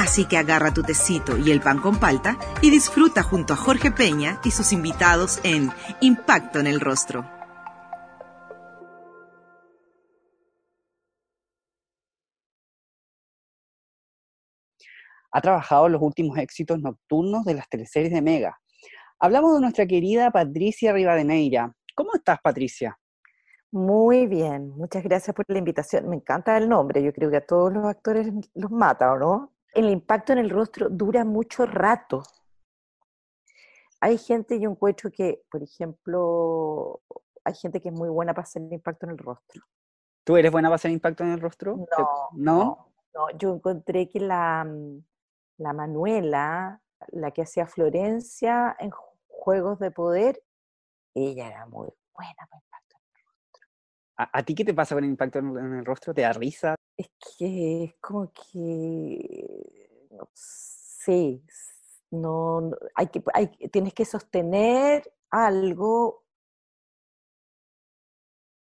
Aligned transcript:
Así 0.00 0.24
que 0.24 0.38
agarra 0.38 0.72
tu 0.72 0.82
tecito 0.82 1.36
y 1.36 1.50
el 1.50 1.60
pan 1.60 1.78
con 1.78 2.00
palta 2.00 2.38
y 2.62 2.70
disfruta 2.70 3.22
junto 3.22 3.52
a 3.52 3.56
Jorge 3.56 3.90
Peña 3.90 4.40
y 4.42 4.50
sus 4.50 4.72
invitados 4.72 5.40
en 5.44 5.70
Impacto 6.00 6.58
en 6.58 6.66
el 6.66 6.80
Rostro. 6.80 7.30
Ha 15.32 15.40
trabajado 15.42 15.90
los 15.90 16.00
últimos 16.00 16.38
éxitos 16.38 16.80
nocturnos 16.80 17.44
de 17.44 17.52
las 17.52 17.68
teleseries 17.68 18.10
de 18.10 18.22
Mega. 18.22 18.58
Hablamos 19.18 19.54
de 19.56 19.60
nuestra 19.60 19.86
querida 19.86 20.30
Patricia 20.30 20.94
Rivadeneira. 20.94 21.74
¿Cómo 21.94 22.14
estás, 22.14 22.38
Patricia? 22.42 22.98
Muy 23.70 24.26
bien, 24.26 24.70
muchas 24.70 25.04
gracias 25.04 25.36
por 25.36 25.44
la 25.48 25.58
invitación. 25.58 26.08
Me 26.08 26.16
encanta 26.16 26.56
el 26.56 26.70
nombre, 26.70 27.02
yo 27.02 27.12
creo 27.12 27.30
que 27.30 27.36
a 27.36 27.46
todos 27.46 27.70
los 27.70 27.84
actores 27.84 28.32
los 28.54 28.70
mata, 28.70 29.12
¿o 29.12 29.18
no? 29.18 29.59
El 29.74 29.90
impacto 29.90 30.32
en 30.32 30.38
el 30.38 30.50
rostro 30.50 30.88
dura 30.88 31.24
mucho 31.24 31.66
rato. 31.66 32.22
Hay 34.00 34.18
gente, 34.18 34.58
yo 34.58 34.70
encuentro 34.70 35.10
que, 35.10 35.42
por 35.50 35.62
ejemplo, 35.62 37.02
hay 37.44 37.54
gente 37.54 37.80
que 37.80 37.88
es 37.88 37.94
muy 37.94 38.08
buena 38.08 38.32
para 38.32 38.44
hacer 38.44 38.62
impacto 38.70 39.06
en 39.06 39.12
el 39.12 39.18
rostro. 39.18 39.62
¿Tú 40.24 40.36
eres 40.36 40.50
buena 40.50 40.68
para 40.68 40.76
hacer 40.76 40.90
impacto 40.90 41.24
en 41.24 41.30
el 41.30 41.40
rostro? 41.40 41.76
No, 41.76 42.28
no, 42.32 42.92
no. 43.14 43.38
Yo 43.38 43.54
encontré 43.54 44.08
que 44.08 44.20
la, 44.20 44.64
mm, 44.64 45.04
la 45.58 45.72
Manuela, 45.72 46.80
la 47.08 47.30
que 47.30 47.42
hacía 47.42 47.66
Florencia 47.66 48.76
en 48.78 48.90
Juegos 49.26 49.78
de 49.78 49.90
Poder, 49.90 50.42
ella 51.14 51.48
era 51.48 51.66
muy 51.66 51.88
buena 52.14 52.46
para 52.48 52.62
impacto 52.62 52.96
en 52.96 53.16
el 53.16 53.24
rostro. 53.24 53.68
¿A, 54.16 54.42
ti 54.42 54.54
qué 54.54 54.64
te 54.64 54.74
pasa 54.74 54.94
con 54.94 55.04
el 55.04 55.10
impacto 55.10 55.38
en 55.38 55.74
el 55.74 55.84
rostro? 55.84 56.14
¿Te 56.14 56.22
da 56.22 56.32
risa? 56.32 56.74
Es 57.00 57.08
que 57.38 57.84
es 57.84 57.94
como 57.98 58.30
que, 58.30 60.06
no 60.10 60.28
sé, 60.34 61.40
no, 62.10 62.72
hay 62.94 63.06
que, 63.06 63.22
hay, 63.32 63.46
tienes 63.46 63.94
que 63.94 64.04
sostener 64.04 65.10
algo 65.30 66.26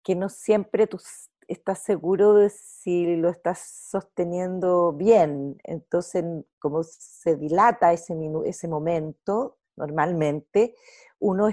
que 0.03 0.15
no 0.15 0.31
siempre 0.31 0.87
tú 0.87 0.99
estás 1.47 1.81
seguro 1.81 2.33
de 2.33 2.49
si 2.49 3.17
lo 3.17 3.29
estás 3.29 3.59
sosteniendo 3.91 4.95
bien. 4.95 5.61
Entonces, 5.65 6.25
como 6.59 6.85
se 6.85 7.37
dilata 7.37 7.93
ese, 7.93 8.15
ese 8.47 8.67
momento, 8.67 9.59
normalmente, 9.77 10.75
uno 11.19 11.51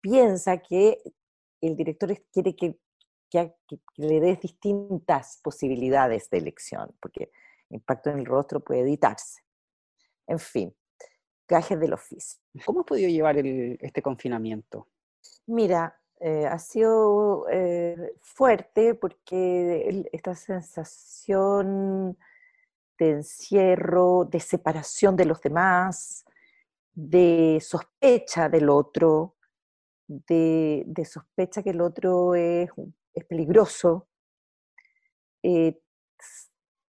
piensa 0.00 0.56
que 0.56 1.02
el 1.60 1.76
director 1.76 2.16
quiere 2.32 2.56
que 2.56 2.80
que, 3.32 3.80
le 3.96 4.20
des 4.20 4.40
distintas 4.40 5.40
posibilidades 5.42 6.28
de 6.30 6.38
elección, 6.38 6.94
porque 7.00 7.30
impacto 7.70 8.10
en 8.10 8.18
el 8.18 8.26
rostro 8.26 8.60
puede 8.60 8.82
editarse. 8.82 9.42
En 10.26 10.38
fin, 10.38 10.74
gajes 11.48 11.80
del 11.80 11.94
oficio. 11.94 12.40
¿Cómo 12.64 12.80
has 12.80 12.86
podido 12.86 13.08
llevar 13.08 13.36
este 13.38 14.02
confinamiento? 14.02 14.88
Mira, 15.46 15.98
eh, 16.20 16.46
ha 16.46 16.58
sido 16.58 17.46
eh, 17.50 18.14
fuerte 18.20 18.94
porque 18.94 20.06
esta 20.12 20.34
sensación 20.34 22.16
de 22.98 23.10
encierro, 23.10 24.24
de 24.24 24.40
separación 24.40 25.16
de 25.16 25.24
los 25.24 25.40
demás, 25.40 26.24
de 26.94 27.58
sospecha 27.60 28.48
del 28.48 28.68
otro, 28.68 29.36
de, 30.06 30.84
de 30.86 31.04
sospecha 31.04 31.62
que 31.62 31.70
el 31.70 31.80
otro 31.80 32.34
es 32.34 32.70
un 32.76 32.94
es 33.14 33.24
peligroso, 33.24 34.08
eh, 35.42 35.80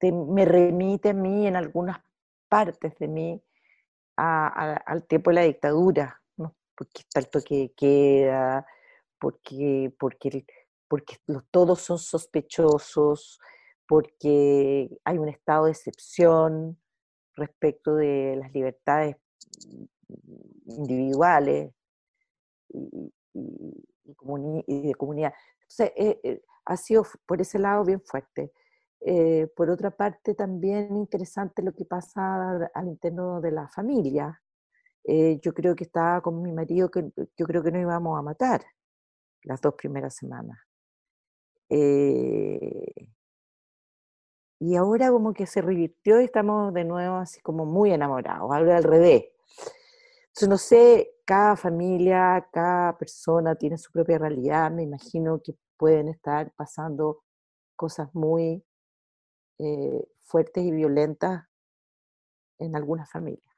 me 0.03 0.45
remite 0.45 1.11
a 1.11 1.15
mí 1.15 1.47
en 1.47 1.57
algunas 1.57 1.99
partes 2.49 2.97
de 2.99 3.09
mí 3.09 3.43
al 4.17 5.07
tiempo 5.07 5.31
de 5.31 5.35
la 5.35 5.43
dictadura, 5.43 6.21
porque 6.37 7.01
está 7.01 7.21
el 7.21 7.31
toque 7.31 7.73
queda, 7.77 8.67
porque, 9.19 9.93
porque, 9.99 10.45
porque 10.89 11.17
todos 11.51 11.81
son 11.81 11.99
sospechosos, 11.99 13.41
porque 13.87 14.91
hay 15.05 15.19
un 15.19 15.29
estado 15.29 15.67
de 15.67 15.73
excepción 15.73 16.79
respecto 17.35 17.95
de 17.95 18.37
las 18.37 18.53
libertades 18.53 19.17
individuales 20.67 21.73
y, 22.69 23.13
de 24.05 24.95
comunidad. 24.95 25.33
Eh, 25.81 26.21
eh, 26.23 26.43
ha 26.65 26.77
sido 26.77 27.05
por 27.27 27.41
ese 27.41 27.59
lado 27.59 27.85
bien 27.85 28.01
fuerte. 28.01 28.53
Eh, 29.01 29.49
por 29.57 29.71
otra 29.71 29.91
parte, 29.91 30.35
también 30.35 30.97
interesante 30.97 31.63
lo 31.63 31.73
que 31.73 31.85
pasa 31.85 32.71
al 32.75 32.87
interno 32.89 33.41
de 33.41 33.51
la 33.53 33.69
familia. 33.69 34.41
yo 35.43 35.53
creo 35.55 35.75
que 35.75 35.85
estaba 35.85 36.21
con 36.23 36.43
mi 36.43 36.53
marido, 36.53 36.91
que 36.91 37.11
yo 37.37 37.47
creo 37.47 37.63
que 37.63 37.73
no 37.73 37.81
íbamos 37.81 38.19
a 38.19 38.23
matar 38.23 38.63
las 39.45 39.61
dos 39.61 39.75
primeras 39.75 40.15
semanas. 40.17 40.59
y 44.61 44.77
ahora 44.77 45.11
como 45.11 45.33
que 45.35 45.47
se 45.47 45.61
revirtió 45.61 46.21
y 46.21 46.25
estamos 46.25 46.73
de 46.75 46.85
nuevo 46.85 47.17
así 47.17 47.41
como 47.41 47.65
muy 47.67 47.93
enamorados, 47.93 48.51
ahora 48.53 48.77
al 48.77 48.85
revés. 48.85 49.25
Entonces, 50.29 50.49
no 50.49 50.59
sé, 50.59 51.13
cada 51.27 51.57
familia, 51.57 52.49
cada 52.53 52.97
persona 52.97 53.55
tiene 53.55 53.77
su 53.77 53.93
propia 53.93 54.19
realidad. 54.19 54.71
Me 54.71 54.83
imagino 54.83 55.41
que 55.43 55.55
pueden 55.83 56.07
estar 56.07 56.53
pasando 56.55 57.25
cosas 57.75 58.15
muy 58.15 58.63
eh, 59.59 60.05
fuertes 60.21 60.63
y 60.63 60.71
violentas 60.71 61.49
en 62.61 62.77
algunas 62.77 63.11
familias. 63.11 63.53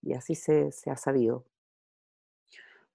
Y 0.00 0.14
así 0.14 0.34
se, 0.34 0.70
ha 0.86 0.96
sabido. 0.96 1.44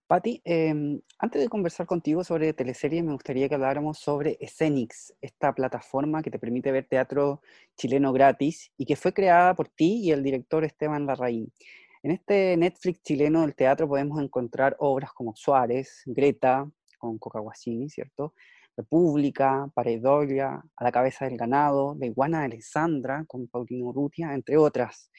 Patti, 0.07 0.41
em, 0.43 0.99
antes 1.19 1.39
de 1.39 1.49
conversar 1.49 1.85
contigo 1.85 2.23
sobre 2.23 2.51
teleseries, 2.53 3.03
me 3.03 3.13
gustaría 3.13 3.47
que 3.47 3.53
habláramos 3.53 3.99
sobre 3.99 4.39
Escenix, 4.39 5.13
esta 5.21 5.53
plataforma 5.53 6.23
que 6.23 6.31
te 6.31 6.39
permite 6.39 6.71
ver 6.71 6.87
teatro 6.87 7.43
chileno 7.77 8.11
gratis 8.11 8.71
y 8.75 8.87
que 8.87 8.95
fue 8.95 9.13
creada 9.13 9.53
por 9.53 9.67
ti 9.67 10.01
y 10.03 10.09
el 10.09 10.23
director 10.23 10.63
Esteban 10.63 11.05
Larraín. 11.05 11.53
En 12.01 12.09
este 12.09 12.57
Netflix 12.57 13.03
chileno 13.03 13.41
del 13.41 13.53
teatro 13.53 13.87
podemos 13.87 14.19
encontrar 14.19 14.75
obras 14.79 15.13
como 15.13 15.35
Suárez, 15.35 16.01
Greta, 16.07 16.67
con 16.97 17.17
Coca 17.17 17.39
Guasini, 17.39 17.89
¿cierto? 17.89 18.33
República, 18.77 19.69
Paredolia, 19.73 20.61
A 20.75 20.83
la 20.83 20.91
cabeza 20.91 21.25
del 21.25 21.37
ganado, 21.37 21.95
La 21.99 22.05
iguana 22.05 22.39
de 22.39 22.45
Alessandra, 22.45 23.23
con 23.27 23.47
Paulino 23.47 23.85
Urrutia, 23.85 24.33
entre 24.33 24.57
otras. 24.57 25.09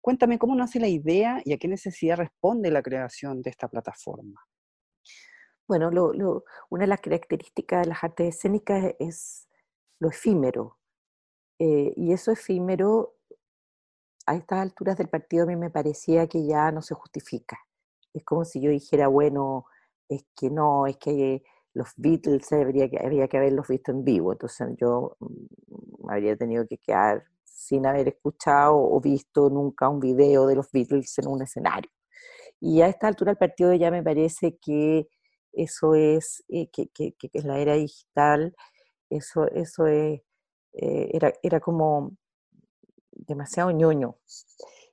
Cuéntame 0.00 0.38
cómo 0.38 0.54
nace 0.54 0.78
la 0.80 0.88
idea 0.88 1.40
y 1.44 1.52
a 1.52 1.58
qué 1.58 1.68
necesidad 1.68 2.16
responde 2.16 2.70
la 2.70 2.82
creación 2.82 3.42
de 3.42 3.50
esta 3.50 3.68
plataforma. 3.68 4.40
Bueno, 5.68 5.90
una 6.70 6.84
de 6.84 6.86
las 6.86 7.00
características 7.00 7.82
de 7.82 7.88
las 7.88 8.04
artes 8.04 8.36
escénicas 8.36 8.94
es 9.00 9.48
lo 9.98 10.08
efímero. 10.10 10.78
Eh, 11.58 11.92
y 11.96 12.12
eso 12.12 12.30
efímero 12.30 13.16
a 14.26 14.36
estas 14.36 14.60
alturas 14.60 14.96
del 14.96 15.08
partido 15.08 15.44
a 15.44 15.46
mí 15.46 15.56
me 15.56 15.70
parecía 15.70 16.26
que 16.26 16.46
ya 16.46 16.70
no 16.70 16.82
se 16.82 16.94
justifica. 16.94 17.58
Es 18.12 18.24
como 18.24 18.44
si 18.44 18.60
yo 18.60 18.70
dijera, 18.70 19.08
bueno, 19.08 19.66
es 20.08 20.24
que 20.36 20.50
no, 20.50 20.86
es 20.86 20.96
que 20.98 21.42
los 21.74 21.90
Beatles 21.96 22.50
habría 22.52 22.88
que, 22.88 22.98
habría 22.98 23.28
que 23.28 23.36
haberlos 23.36 23.68
visto 23.68 23.92
en 23.92 24.04
vivo, 24.04 24.32
entonces 24.32 24.68
yo 24.80 25.16
mm, 25.20 26.10
habría 26.10 26.36
tenido 26.36 26.66
que 26.66 26.78
quedar 26.78 27.24
sin 27.44 27.86
haber 27.86 28.08
escuchado 28.08 28.76
o 28.76 29.00
visto 29.00 29.50
nunca 29.50 29.88
un 29.88 30.00
video 30.00 30.46
de 30.46 30.56
los 30.56 30.70
Beatles 30.72 31.18
en 31.18 31.28
un 31.28 31.42
escenario. 31.42 31.90
Y 32.60 32.80
a 32.82 32.88
esta 32.88 33.08
altura 33.08 33.32
del 33.32 33.38
partido 33.38 33.74
ya 33.74 33.90
me 33.90 34.02
parece 34.02 34.56
que 34.58 35.08
eso 35.52 35.94
es, 35.94 36.44
eh, 36.48 36.68
que, 36.70 36.88
que, 36.88 37.12
que, 37.14 37.30
es 37.32 37.44
la 37.44 37.58
era 37.58 37.74
digital, 37.74 38.54
eso, 39.10 39.46
eso 39.48 39.86
es, 39.86 40.20
eh, 40.74 41.10
era, 41.12 41.32
era 41.42 41.60
como 41.60 42.12
demasiado 43.12 43.70
ñoño. 43.70 44.16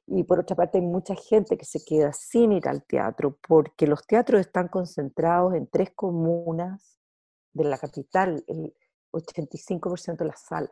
Y 0.05 0.23
por 0.23 0.39
otra 0.39 0.55
parte 0.55 0.79
hay 0.79 0.83
mucha 0.83 1.15
gente 1.15 1.57
que 1.57 1.65
se 1.65 1.83
queda 1.83 2.11
sin 2.11 2.51
ir 2.51 2.67
al 2.67 2.83
teatro 2.83 3.37
porque 3.47 3.87
los 3.87 4.05
teatros 4.05 4.41
están 4.41 4.67
concentrados 4.67 5.53
en 5.53 5.67
tres 5.67 5.91
comunas 5.95 6.99
de 7.53 7.63
la 7.63 7.77
capital, 7.77 8.43
el 8.47 8.73
85% 9.11 10.17
de 10.17 10.25
las 10.25 10.41
salas. 10.41 10.71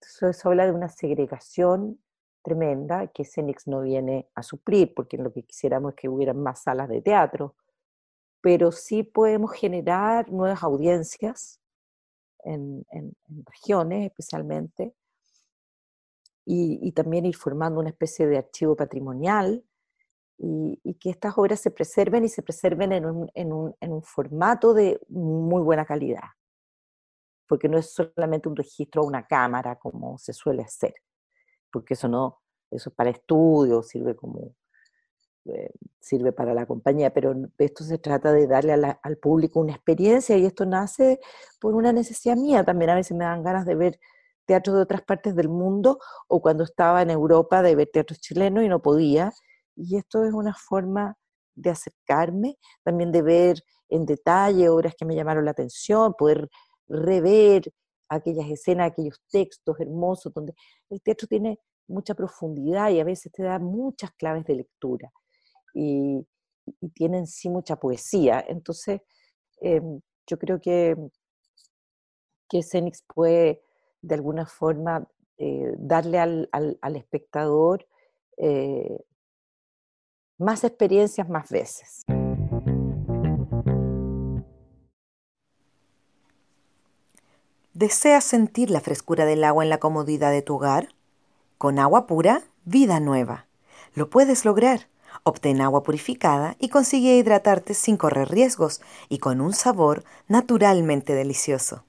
Eso, 0.00 0.28
eso 0.28 0.48
habla 0.48 0.66
de 0.66 0.72
una 0.72 0.88
segregación 0.88 2.00
tremenda 2.42 3.06
que 3.08 3.24
Cenix 3.24 3.66
no 3.66 3.80
viene 3.80 4.28
a 4.34 4.42
suplir, 4.42 4.92
porque 4.94 5.16
lo 5.16 5.32
que 5.32 5.44
quisiéramos 5.44 5.92
es 5.92 5.96
que 5.96 6.08
hubieran 6.08 6.38
más 6.42 6.62
salas 6.62 6.88
de 6.88 7.00
teatro, 7.00 7.56
pero 8.42 8.70
sí 8.70 9.02
podemos 9.02 9.52
generar 9.52 10.30
nuevas 10.30 10.62
audiencias 10.62 11.60
en, 12.44 12.84
regiones 13.46 14.06
especialmente, 14.06 14.94
y, 16.44 16.92
también 16.92 17.26
ir 17.26 17.36
formando 17.36 17.80
una 17.80 17.90
especie 17.90 18.26
de 18.26 18.38
archivo 18.38 18.76
patrimonial 18.76 19.64
y, 20.38 20.94
que 21.00 21.10
estas 21.10 21.36
obras 21.38 21.60
se 21.60 21.70
preserven 21.70 22.24
y 22.24 22.28
se 22.28 22.42
preserven 22.42 22.92
en 22.92 23.52
un, 23.52 24.02
formato 24.02 24.74
de 24.74 25.00
muy 25.08 25.62
buena 25.62 25.84
calidad, 25.84 26.28
porque 27.48 27.68
no 27.68 27.78
es 27.78 27.92
solamente 27.92 28.48
un 28.48 28.56
registro 28.56 29.02
a 29.02 29.06
una 29.06 29.26
cámara 29.26 29.76
como 29.76 30.18
se 30.18 30.32
suele 30.32 30.62
hacer, 30.62 30.94
porque 31.70 31.94
eso 31.94 32.08
no, 32.08 32.42
eso 32.70 32.90
es 32.90 32.96
para 32.96 33.10
estudio, 33.10 33.82
sirve 33.82 34.14
como 34.14 34.54
eh, 35.46 35.70
sirve 36.00 36.32
para 36.32 36.54
la 36.54 36.66
compañía, 36.66 37.12
pero 37.12 37.34
esto 37.58 37.84
se 37.84 37.98
trata 37.98 38.32
de 38.32 38.46
darle 38.46 38.72
al 38.72 39.16
público 39.18 39.60
una 39.60 39.72
experiencia 39.72 40.36
y 40.38 40.46
esto 40.46 40.64
nace 40.64 41.20
por 41.60 41.74
una 41.74 41.92
necesidad 41.92 42.36
mía. 42.36 42.64
También 42.64 42.90
a 42.90 42.94
veces 42.94 43.16
me 43.16 43.24
dan 43.24 43.42
ganas 43.42 43.66
de 43.66 43.74
ver 43.74 44.00
teatro 44.46 44.74
de 44.74 44.82
otras 44.82 45.02
partes 45.02 45.34
del 45.34 45.48
mundo 45.48 45.98
o 46.28 46.40
cuando 46.40 46.64
estaba 46.64 47.02
en 47.02 47.10
Europa 47.10 47.62
de 47.62 47.74
ver 47.74 47.90
teatro 47.92 48.16
chileno 48.18 48.62
y 48.62 48.68
no 48.68 48.80
podía 48.82 49.32
y 49.76 49.96
esto 49.96 50.24
es 50.24 50.32
una 50.32 50.54
forma 50.54 51.16
de 51.54 51.70
acercarme, 51.70 52.58
también 52.82 53.12
de 53.12 53.22
ver 53.22 53.62
en 53.88 54.06
detalle 54.06 54.68
obras 54.68 54.94
que 54.96 55.04
me 55.04 55.14
llamaron 55.14 55.44
la 55.44 55.52
atención, 55.52 56.14
poder 56.14 56.48
rever 56.88 57.72
aquellas 58.08 58.48
escenas, 58.50 58.90
aquellos 58.90 59.20
textos 59.30 59.78
hermosos, 59.80 60.32
donde 60.32 60.54
el 60.90 61.00
teatro 61.02 61.26
tiene 61.28 61.58
mucha 61.86 62.14
profundidad 62.14 62.90
y 62.90 63.00
a 63.00 63.04
veces 63.04 63.32
te 63.32 63.42
da 63.42 63.58
muchas 63.58 64.12
claves 64.12 64.44
de 64.44 64.56
lectura 64.56 65.10
y, 65.74 66.26
tiene 66.94 67.18
en 67.18 67.26
sí 67.26 67.50
mucha 67.50 67.76
poesía. 67.76 68.42
Entonces, 68.48 69.02
em, 69.60 70.00
yo 70.26 70.38
creo 70.38 70.58
que, 70.58 70.96
que 72.48 72.62
Cenix 72.62 73.02
puede 73.14 73.63
de 74.04 74.14
alguna 74.14 74.46
forma 74.46 75.08
eh, 75.38 75.74
darle 75.78 76.18
al, 76.18 76.48
al, 76.52 76.96
espectador 76.96 77.86
eh, 78.36 79.04
más 80.38 80.62
experiencias 80.64 81.28
más 81.28 81.50
veces. 81.50 82.04
¿Deseas 87.72 88.22
sentir 88.22 88.70
la 88.70 88.80
frescura 88.80 89.24
del 89.24 89.42
agua 89.42 89.64
en 89.64 89.70
la 89.70 89.78
comodidad 89.78 90.30
de 90.30 90.42
tu 90.42 90.54
hogar? 90.54 90.94
Con 91.58 91.80
agua 91.80 92.06
pura, 92.06 92.42
vida 92.64 93.00
nueva. 93.00 93.46
Lo 93.94 94.10
puedes 94.10 94.44
lograr. 94.44 94.88
Obtén 95.22 95.60
agua 95.60 95.82
purificada 95.82 96.56
y 96.60 96.68
consigue 96.68 97.16
hidratarte 97.16 97.74
sin 97.74 97.96
correr 97.96 98.28
riesgos 98.28 98.80
y 99.08 99.18
con 99.18 99.40
un 99.40 99.52
sabor 99.52 100.04
naturalmente 100.28 101.14
delicioso. 101.14 101.84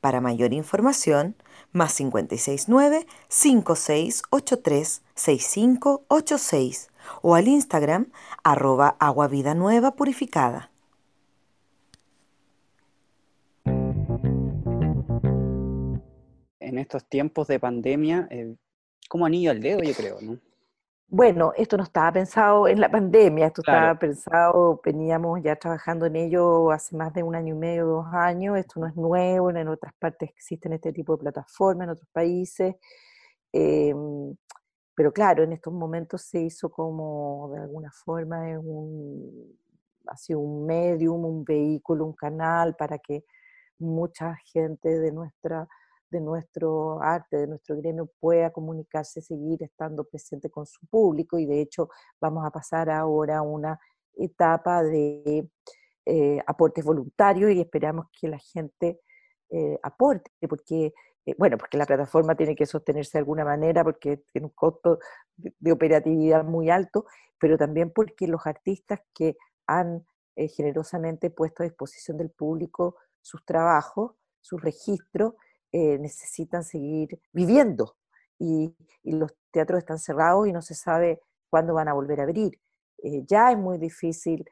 Para 0.00 0.20
mayor 0.20 0.52
información, 0.52 1.36
más 1.72 1.96
569 1.96 3.06
5683 3.28 5.02
6586 5.14 6.90
o 7.22 7.34
al 7.34 7.48
Instagram 7.48 8.12
arroba 8.44 8.96
purificada. 9.96 10.70
En 16.60 16.78
estos 16.78 17.04
tiempos 17.06 17.48
de 17.48 17.58
pandemia, 17.60 18.28
eh, 18.30 18.54
como 19.08 19.26
anillo 19.26 19.50
al 19.50 19.60
dedo, 19.60 19.82
yo 19.82 19.92
creo, 19.94 20.20
¿no? 20.20 20.38
Bueno, 21.14 21.52
esto 21.58 21.76
no 21.76 21.82
estaba 21.82 22.10
pensado 22.10 22.66
en 22.66 22.80
la 22.80 22.90
pandemia, 22.90 23.48
esto 23.48 23.60
estaba 23.60 23.98
pensado, 23.98 24.80
veníamos 24.82 25.42
ya 25.42 25.56
trabajando 25.56 26.06
en 26.06 26.16
ello 26.16 26.70
hace 26.70 26.96
más 26.96 27.12
de 27.12 27.22
un 27.22 27.34
año 27.34 27.54
y 27.54 27.58
medio, 27.58 27.84
dos 27.84 28.06
años, 28.14 28.56
esto 28.56 28.80
no 28.80 28.86
es 28.86 28.96
nuevo, 28.96 29.50
en 29.50 29.68
otras 29.68 29.92
partes 29.98 30.30
existen 30.30 30.72
este 30.72 30.90
tipo 30.90 31.14
de 31.14 31.20
plataformas, 31.20 31.84
en 31.84 31.90
otros 31.90 32.08
países. 32.12 32.76
Em, 33.52 34.34
pero 34.94 35.12
claro, 35.12 35.42
en 35.42 35.52
estos 35.52 35.74
momentos 35.74 36.22
se 36.22 36.40
hizo 36.40 36.70
como 36.70 37.50
de 37.52 37.60
alguna 37.60 37.90
forma 37.92 38.58
un, 38.58 39.58
ha 40.06 40.36
un 40.36 40.64
medium, 40.64 41.26
un 41.26 41.44
vehículo, 41.44 42.06
un 42.06 42.14
canal 42.14 42.74
para 42.74 42.98
que 42.98 43.26
mucha 43.78 44.34
gente 44.46 44.98
de 44.98 45.12
nuestra 45.12 45.68
de 46.12 46.20
nuestro 46.20 47.02
arte, 47.02 47.38
de 47.38 47.46
nuestro 47.46 47.74
gremio 47.76 48.10
pueda 48.20 48.50
comunicarse, 48.50 49.22
seguir 49.22 49.62
estando 49.62 50.04
presente 50.04 50.50
con 50.50 50.66
su 50.66 50.86
público 50.86 51.38
y 51.38 51.46
de 51.46 51.62
hecho 51.62 51.88
vamos 52.20 52.44
a 52.46 52.50
pasar 52.50 52.90
ahora 52.90 53.38
a 53.38 53.42
una 53.42 53.80
etapa 54.14 54.82
de 54.82 55.48
eh, 56.04 56.38
aportes 56.46 56.84
voluntarios 56.84 57.50
y 57.52 57.60
esperamos 57.60 58.06
que 58.12 58.28
la 58.28 58.38
gente 58.38 59.00
eh, 59.48 59.78
aporte, 59.82 60.30
porque 60.48 60.92
eh, 61.24 61.34
bueno, 61.38 61.56
porque 61.56 61.78
la 61.78 61.86
plataforma 61.86 62.34
tiene 62.34 62.54
que 62.54 62.66
sostenerse 62.66 63.12
de 63.14 63.20
alguna 63.20 63.44
manera, 63.44 63.82
porque 63.82 64.18
tiene 64.32 64.48
un 64.48 64.52
costo 64.54 64.98
de, 65.36 65.72
operatividad 65.72 66.44
muy 66.44 66.68
alto, 66.68 67.06
pero 67.38 67.56
también 67.56 67.90
porque 67.90 68.26
los 68.26 68.46
artistas 68.46 69.00
que 69.14 69.36
han 69.66 70.04
generosamente 70.34 71.30
puesto 71.30 71.62
a 71.62 71.66
disposición 71.66 72.16
del 72.16 72.30
público 72.30 72.96
sus 73.20 73.44
trabajos, 73.44 74.12
sus 74.40 74.60
registros, 74.60 75.34
eh, 75.72 75.98
necesitan 75.98 76.64
seguir 76.64 77.20
viviendo. 77.32 77.96
Y, 78.38 78.74
los 79.04 79.34
teatros 79.50 79.78
están 79.78 79.98
cerrados 79.98 80.46
y 80.46 80.52
no 80.52 80.62
se 80.62 80.76
sabe 80.76 81.20
cuándo 81.50 81.74
van 81.74 81.88
a 81.88 81.92
volver 81.92 82.20
a 82.20 82.22
abrir. 82.22 82.60
ya 83.26 83.50
es 83.50 83.58
muy 83.58 83.76
difícil 83.78 84.48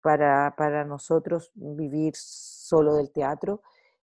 para, 0.00 0.54
para 0.56 0.84
nosotros 0.84 1.50
vivir 1.54 2.12
solo 2.14 2.94
del 2.94 3.10
teatro 3.10 3.62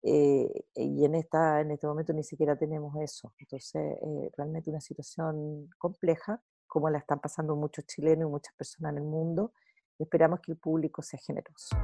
eh, 0.03 0.65
y 0.75 1.05
en, 1.05 1.15
esta, 1.15 1.61
en 1.61 1.71
este 1.71 1.87
momento 1.87 2.13
ni 2.13 2.23
siquiera 2.23 2.55
tenemos 2.55 2.95
eso. 2.97 3.33
Entonces, 3.39 3.75
eh, 3.75 4.31
realmente 4.37 4.69
una 4.69 4.81
situación 4.81 5.69
compleja, 5.77 6.41
como 6.65 6.89
la 6.89 6.99
están 6.99 7.19
pasando 7.19 7.55
muchos 7.55 7.85
chilenos 7.85 8.27
y 8.27 8.31
muchas 8.31 8.53
personas 8.55 8.93
en 8.93 8.99
el 8.99 9.03
mundo. 9.03 9.53
esperamos 9.99 10.39
que 10.41 10.51
el 10.51 10.57
público 10.57 11.01
sea 11.01 11.19
generoso. 11.19 11.75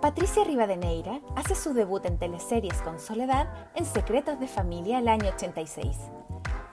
Patricia 0.00 0.44
Rivadeneira 0.44 1.20
hace 1.34 1.56
su 1.56 1.74
debut 1.74 2.04
en 2.06 2.18
teleseries 2.18 2.80
con 2.82 3.00
Soledad 3.00 3.48
en 3.74 3.84
Secretos 3.84 4.38
de 4.38 4.46
Familia 4.46 5.00
el 5.00 5.08
año 5.08 5.28
86. 5.34 5.96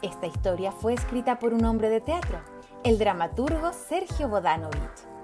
Esta 0.03 0.27
historia 0.27 0.71
fue 0.71 0.93
escrita 0.93 1.39
por 1.39 1.51
un 1.55 1.65
hombre 1.65 1.89
de 1.89 2.01
teatro, 2.01 2.39
el 2.83 2.99
dramaturgo 2.99 3.73
Sergio 3.73 4.29
Bodanovich 4.29 5.15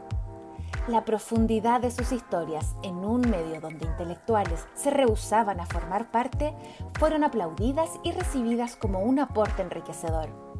la 0.88 1.06
profundidad 1.06 1.82
de 1.82 1.92
sus 1.92 2.12
historias 2.12 2.76
en 2.82 3.06
un 3.06 3.22
medio 3.22 3.62
donde 3.62 3.86
intelectuales 3.86 4.68
se 4.74 4.90
rehusaban 4.90 5.60
a 5.60 5.66
formar 5.66 6.10
parte 6.10 6.56
fueron 7.00 7.24
aplaudidas 7.24 7.90
y 8.04 8.12
recibidas 8.12 8.76
como 8.76 9.00
un 9.00 9.20
aporte 9.20 9.62
enriquecedor. 9.62 10.51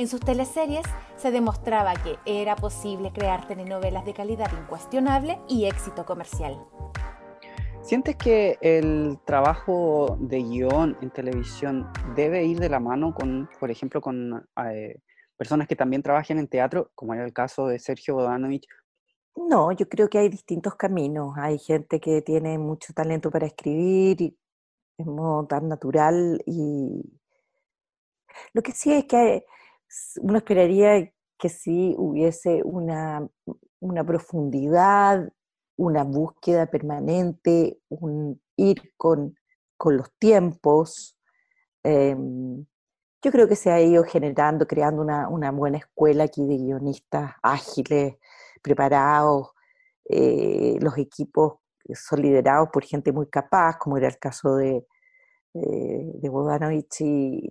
En 0.00 0.08
sus 0.08 0.20
teleseries 0.20 0.86
se 1.16 1.30
demostraba 1.30 1.92
que 1.92 2.16
era 2.24 2.56
posible 2.56 3.12
crear 3.12 3.46
telenovelas 3.46 4.06
de 4.06 4.14
calidad 4.14 4.50
incuestionable 4.58 5.38
y 5.46 5.66
éxito 5.66 6.06
comercial. 6.06 6.58
¿Sientes 7.82 8.16
que 8.16 8.56
el 8.62 9.18
trabajo 9.26 10.16
de 10.18 10.42
guion 10.42 10.96
en 11.02 11.10
televisión 11.10 11.86
debe 12.16 12.46
ir 12.46 12.58
de 12.60 12.70
la 12.70 12.80
mano 12.80 13.14
con, 13.14 13.50
por 13.60 13.70
ejemplo, 13.70 14.00
con 14.00 14.48
eh, 14.72 15.02
personas 15.36 15.68
que 15.68 15.76
también 15.76 16.02
trabajan 16.02 16.38
en 16.38 16.48
teatro, 16.48 16.90
como 16.94 17.12
era 17.12 17.26
el 17.26 17.34
caso 17.34 17.66
de 17.66 17.78
Sergio 17.78 18.14
Bodanovich 18.14 18.66
no, 19.36 19.70
yo 19.72 19.86
creo 19.86 20.08
que 20.08 20.18
hay 20.18 20.30
distintos 20.30 20.76
caminos. 20.76 21.34
Hay 21.36 21.58
gente 21.58 22.00
que 22.00 22.22
tiene 22.22 22.58
mucho 22.58 22.94
talento 22.94 23.30
para 23.30 23.46
escribir 23.46 24.22
y 24.22 24.36
es 24.96 25.06
modo 25.06 25.46
tan 25.46 25.68
natural 25.68 26.42
y 26.46 27.02
lo 28.54 28.62
que 28.62 28.72
sí 28.72 28.92
es 28.92 29.04
que 29.04 29.44
uno 30.20 30.38
esperaría 30.38 31.12
que 31.38 31.48
sí 31.48 31.94
hubiese 31.98 32.62
una, 32.64 33.26
una 33.80 34.04
profundidad, 34.04 35.32
una 35.76 36.04
búsqueda 36.04 36.66
permanente, 36.66 37.78
un 37.88 38.40
ir 38.56 38.92
con, 38.96 39.36
con 39.76 39.96
los 39.96 40.12
tiempos. 40.18 41.18
Em, 41.82 42.66
yo 43.22 43.32
creo 43.32 43.48
que 43.48 43.56
se 43.56 43.70
ha 43.70 43.80
ido 43.80 44.04
generando, 44.04 44.66
creando 44.66 45.02
una, 45.02 45.28
una 45.28 45.50
buena 45.50 45.78
escuela 45.78 46.24
aquí 46.24 46.46
de 46.46 46.58
guionistas 46.58 47.32
ágiles, 47.42 48.16
preparados, 48.62 49.50
eh, 50.08 50.76
los 50.80 50.98
equipos 50.98 51.54
son 51.94 52.22
liderados 52.22 52.68
por 52.72 52.84
gente 52.84 53.12
muy 53.12 53.28
capaz, 53.28 53.78
como 53.78 53.96
era 53.96 54.08
el 54.08 54.18
caso 54.18 54.56
de, 54.56 54.86
eh, 55.54 56.12
de 56.14 56.28
Bodanovich 56.28 57.00
y, 57.00 57.50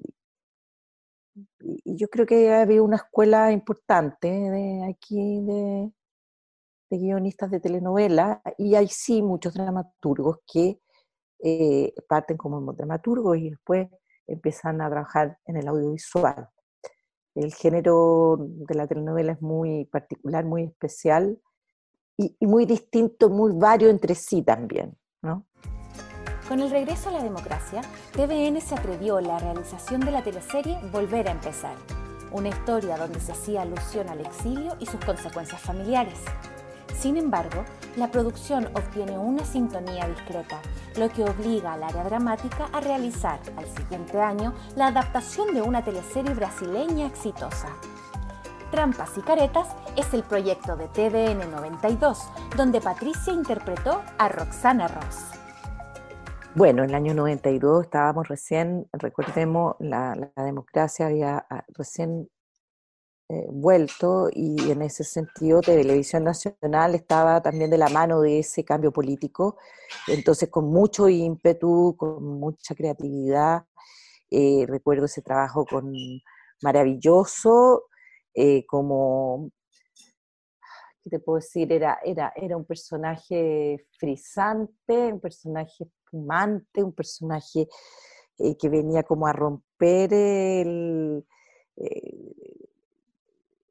yo 1.85 2.07
creo 2.07 2.25
que 2.25 2.53
había 2.53 2.81
una 2.81 2.97
escuela 2.97 3.51
importante 3.51 4.27
de 4.27 4.85
aquí 4.89 5.41
de, 5.41 5.91
guionistas 6.91 7.51
de 7.51 7.59
telenovela 7.59 8.41
y 8.57 8.75
hay 8.75 8.87
sí 8.87 9.21
muchos 9.21 9.53
dramaturgos 9.53 10.39
que 10.51 10.79
eh, 11.43 11.93
parten 12.07 12.35
como 12.35 12.73
dramaturgos 12.73 13.37
y 13.37 13.51
después 13.51 13.87
empiezan 14.25 14.81
a 14.81 14.89
trabajar 14.89 15.37
en 15.45 15.57
el 15.57 15.67
audiovisual. 15.67 16.49
El 17.35 17.53
género 17.53 18.37
de 18.39 18.75
la 18.75 18.87
telenovela 18.87 19.33
es 19.33 19.41
muy 19.41 19.85
particular, 19.85 20.45
muy 20.45 20.63
especial 20.63 21.39
y, 22.17 22.35
y 22.39 22.47
muy 22.47 22.65
distinto, 22.65 23.29
muy 23.29 23.53
vario 23.53 23.89
entre 23.89 24.15
sí 24.15 24.41
también, 24.41 24.97
¿no? 25.21 25.45
Con 26.49 26.61
el 26.61 26.71
regreso 26.71 27.09
a 27.09 27.11
la 27.11 27.21
democracia, 27.21 27.81
TVN 28.13 28.59
se 28.59 28.73
atrevió 28.73 29.17
a 29.17 29.21
la 29.21 29.37
realización 29.37 30.01
de 30.01 30.09
la 30.09 30.23
teleserie 30.23 30.79
Volver 30.91 31.27
a 31.27 31.33
empezar, 31.33 31.75
una 32.31 32.49
historia 32.49 32.97
donde 32.97 33.19
se 33.19 33.33
hacía 33.33 33.61
alusión 33.61 34.09
al 34.09 34.21
exilio 34.21 34.75
y 34.79 34.87
sus 34.87 34.99
consecuencias 35.05 35.61
familiares. 35.61 36.17
Sin 36.99 37.17
embargo, 37.17 37.63
la 37.97 38.09
producción 38.09 38.65
obtiene 38.73 39.15
una 39.15 39.45
sintonía 39.45 40.07
discreta, 40.07 40.59
lo 40.97 41.07
que 41.09 41.23
obliga 41.23 41.73
al 41.73 41.83
área 41.83 42.03
dramática 42.03 42.67
a 42.73 42.79
realizar 42.79 43.39
al 43.55 43.67
siguiente 43.77 44.19
año 44.19 44.55
la 44.75 44.87
adaptación 44.87 45.53
de 45.53 45.61
una 45.61 45.83
teleserie 45.83 46.33
brasileña 46.33 47.05
exitosa. 47.05 47.67
Trampas 48.71 49.15
y 49.19 49.21
Caretas 49.21 49.67
es 49.95 50.11
el 50.15 50.23
proyecto 50.23 50.75
de 50.75 50.87
TVN 50.87 51.51
92, 51.51 52.17
donde 52.57 52.81
Patricia 52.81 53.33
interpretó 53.33 54.01
a 54.17 54.29
Roxana 54.29 54.87
Ross. 54.87 55.38
Bueno, 56.59 56.83
en 56.83 56.89
el 56.89 56.95
año 56.97 57.13
92 57.13 57.85
estábamos 57.85 58.27
recién, 58.27 58.85
recordemos, 58.91 59.77
la, 59.79 60.13
democracia 60.35 61.05
había 61.05 61.45
ah, 61.49 61.63
recién 61.69 62.29
eh, 63.29 63.45
vuelto 63.49 64.27
y 64.29 64.69
en 64.69 64.81
ese 64.81 65.05
sentido 65.05 65.61
Televisión 65.61 66.25
Nacional 66.25 66.95
estaba 66.95 67.41
también 67.41 67.69
de 67.69 67.77
la 67.77 67.87
mano 67.87 68.19
de 68.19 68.39
ese 68.39 68.65
cambio 68.65 68.91
político, 68.91 69.55
entonces 70.09 70.49
con 70.49 70.65
mucho 70.65 71.07
ímpetu, 71.07 71.95
con 71.97 72.25
mucha 72.25 72.75
creatividad, 72.75 73.63
eh, 74.29 74.65
recuerdo 74.67 75.05
ese 75.05 75.21
trabajo 75.21 75.65
con 75.65 75.93
maravilloso, 76.61 77.85
eh, 78.33 78.65
como, 78.65 79.49
¿qué 81.05 81.09
te 81.09 81.19
puedo 81.19 81.37
decir? 81.37 81.71
Era, 81.71 81.99
era, 82.03 82.33
era 82.35 82.57
un 82.57 82.65
personaje 82.65 83.87
frisante, 83.97 85.13
un 85.13 85.21
personaje 85.21 85.87
fumante, 86.09 86.83
un 86.83 86.93
personaje 86.93 87.67
que 88.37 88.69
venía 88.69 89.03
como 89.03 89.27
a 89.27 89.33
romper 89.33 90.13
el 90.13 91.25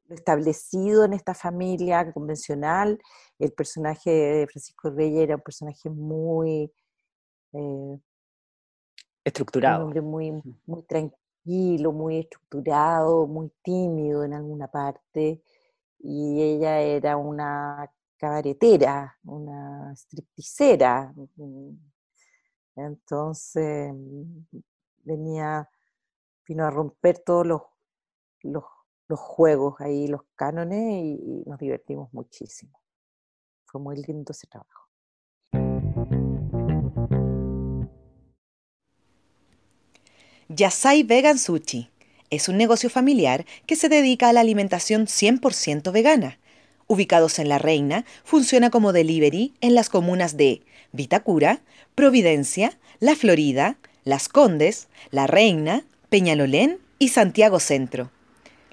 establecido 0.09 1.05
en 1.05 1.13
esta 1.13 1.33
familia 1.33 2.11
convencional. 2.11 2.99
El 3.37 3.51
personaje 3.53 4.09
de 4.09 4.47
Francisco 4.47 4.89
Reyes 4.89 5.21
era 5.21 5.35
un 5.35 5.41
personaje 5.41 5.89
muy... 5.89 6.71
Eh, 7.53 7.99
estructurado. 9.23 9.79
Un 9.79 9.83
hombre 9.85 10.01
muy, 10.01 10.31
muy 10.65 10.83
tranquilo, 10.83 11.91
muy 11.91 12.19
estructurado, 12.19 13.27
muy 13.27 13.51
tímido 13.63 14.23
en 14.23 14.33
alguna 14.33 14.67
parte. 14.67 15.43
Y 15.99 16.41
ella 16.41 16.79
era 16.79 17.17
una 17.17 17.91
cabaretera, 18.17 19.17
una 19.23 19.93
stripticera. 19.95 21.13
Entonces 22.85 23.93
venía, 25.03 25.69
vino 26.47 26.65
a 26.65 26.71
romper 26.71 27.19
todos 27.19 27.45
los, 27.45 27.61
los 29.09 29.19
juegos 29.19 29.81
ahí, 29.81 30.07
los 30.07 30.21
cánones 30.35 31.03
y, 31.03 31.43
nos 31.45 31.59
divertimos 31.59 32.13
muchísimo. 32.13 32.79
Fue 33.65 33.81
muy 33.81 33.97
lindo 33.97 34.31
ese 34.31 34.47
trabajo. 34.47 34.87
Yasai 40.47 41.03
Vegan 41.03 41.37
Sushi 41.37 41.91
es 42.29 42.49
un 42.49 42.57
negocio 42.57 42.89
familiar 42.89 43.45
que 43.65 43.75
se 43.75 43.89
dedica 43.89 44.29
a 44.29 44.33
la 44.33 44.41
alimentación 44.41 45.05
100% 45.05 45.91
vegana. 45.91 46.39
Ubicados 46.87 47.37
en 47.37 47.49
La 47.49 47.59
Reina, 47.59 48.05
funciona 48.23 48.71
como 48.71 48.93
delivery 48.93 49.53
en 49.61 49.75
las 49.75 49.89
comunas 49.89 50.37
de 50.37 50.63
Vitacura, 50.91 51.61
Providencia, 51.95 52.77
La 52.99 53.15
Florida, 53.15 53.77
Las 54.03 54.29
Condes, 54.29 54.87
La 55.11 55.27
Reina, 55.27 55.83
Peñalolén 56.09 56.79
y 56.97 57.09
Santiago 57.09 57.59
Centro. 57.59 58.11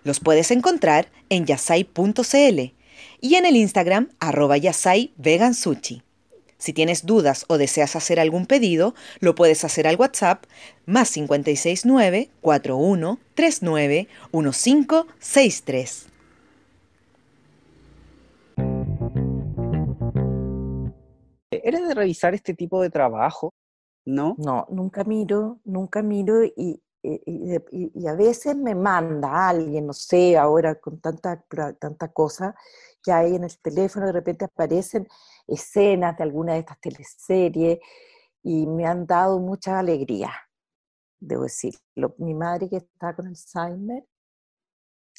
Los 0.04 0.20
puedes 0.20 0.50
encontrar 0.50 1.08
en 1.28 1.46
yasai.cl 1.46 2.60
y 3.20 3.34
en 3.34 3.46
el 3.46 3.56
Instagram 3.56 4.08
arroba. 4.20 4.56
Si 6.58 6.72
tienes 6.72 7.04
dudas 7.04 7.44
o 7.48 7.58
deseas 7.58 7.96
hacer 7.96 8.18
algún 8.18 8.46
pedido, 8.46 8.94
lo 9.20 9.34
puedes 9.34 9.64
hacer 9.64 9.86
al 9.86 9.96
WhatsApp 9.96 10.44
más 10.86 11.12
569 11.12 12.30
41 12.40 13.18
39 13.34 14.08
1563. 14.32 16.06
¿Eres 21.66 21.88
de 21.88 21.94
revisar 21.94 22.32
este 22.32 22.54
tipo 22.54 22.80
de 22.80 22.90
trabajo? 22.90 23.52
¿No? 24.04 24.36
No, 24.38 24.68
nunca 24.70 25.02
miro, 25.02 25.58
nunca 25.64 26.00
miro 26.00 26.44
y, 26.44 26.80
y, 27.02 28.06
a 28.06 28.14
veces 28.14 28.56
me 28.56 28.76
manda 28.76 29.48
alguien, 29.48 29.88
no 29.88 29.92
sé, 29.92 30.36
ahora 30.36 30.76
con 30.76 31.00
tanta, 31.00 31.44
tanta 31.80 32.12
cosa 32.12 32.54
que 33.02 33.10
hay 33.10 33.34
en 33.34 33.42
el 33.42 33.58
teléfono, 33.58 34.06
de 34.06 34.12
repente 34.12 34.44
aparecen 34.44 35.08
escenas 35.48 36.16
de 36.16 36.22
alguna 36.22 36.52
de 36.52 36.60
estas 36.60 36.80
teleseries 36.80 37.80
y 38.44 38.64
me 38.68 38.86
han 38.86 39.04
dado 39.04 39.40
mucha 39.40 39.80
alegría, 39.80 40.30
debo 41.18 41.42
decir. 41.42 41.74
mi 42.18 42.34
madre 42.34 42.68
que 42.68 42.76
está 42.76 43.12
con 43.16 43.26
Alzheimer, 43.26 44.04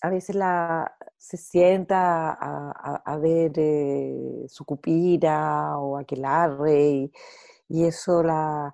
a 0.02 0.10
veces 0.10 0.36
la, 0.36 0.96
se 1.18 1.38
sienta 1.38 2.32
a, 2.32 3.18
ver 3.18 3.52
eh, 3.56 4.46
su 4.48 4.66
cupira 4.66 5.78
o 5.78 5.98
aquelarre 5.98 6.90
y, 6.90 7.12
y 7.70 7.86
eso 7.86 8.24
la, 8.24 8.74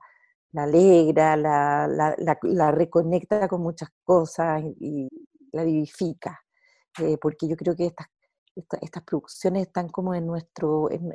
la 0.54 0.64
alegra, 0.64 1.36
la, 1.36 1.88
la, 2.18 2.72
reconecta 2.72 3.48
con 3.48 3.62
muchas 3.62 3.90
cosas 4.04 4.64
y, 4.80 5.10
la 5.52 5.64
vivifica. 5.64 6.40
Eh, 7.00 7.18
porque 7.20 7.48
yo 7.48 7.56
creo 7.56 7.76
que 7.76 7.88
estas, 7.88 8.08
estas, 8.82 9.04
producciones 9.04 9.68
están 9.68 9.90
como 9.90 10.14
en 10.16 10.26
nuestro, 10.28 10.90
en, 10.92 11.14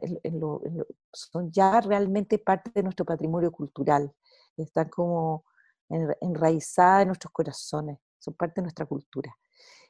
son 1.12 1.50
ya 1.52 1.80
realmente 1.80 2.38
parte 2.38 2.70
de 2.74 2.82
nuestro 2.82 3.04
patrimonio 3.04 3.52
cultural, 3.52 4.12
están 4.56 4.88
como 4.88 5.44
enraizadas 5.88 7.02
en 7.02 7.08
nuestros 7.08 7.32
corazones, 7.32 7.98
son 8.18 8.34
parte 8.34 8.60
de 8.60 8.62
nuestra 8.62 8.86
cultura. 8.86 9.36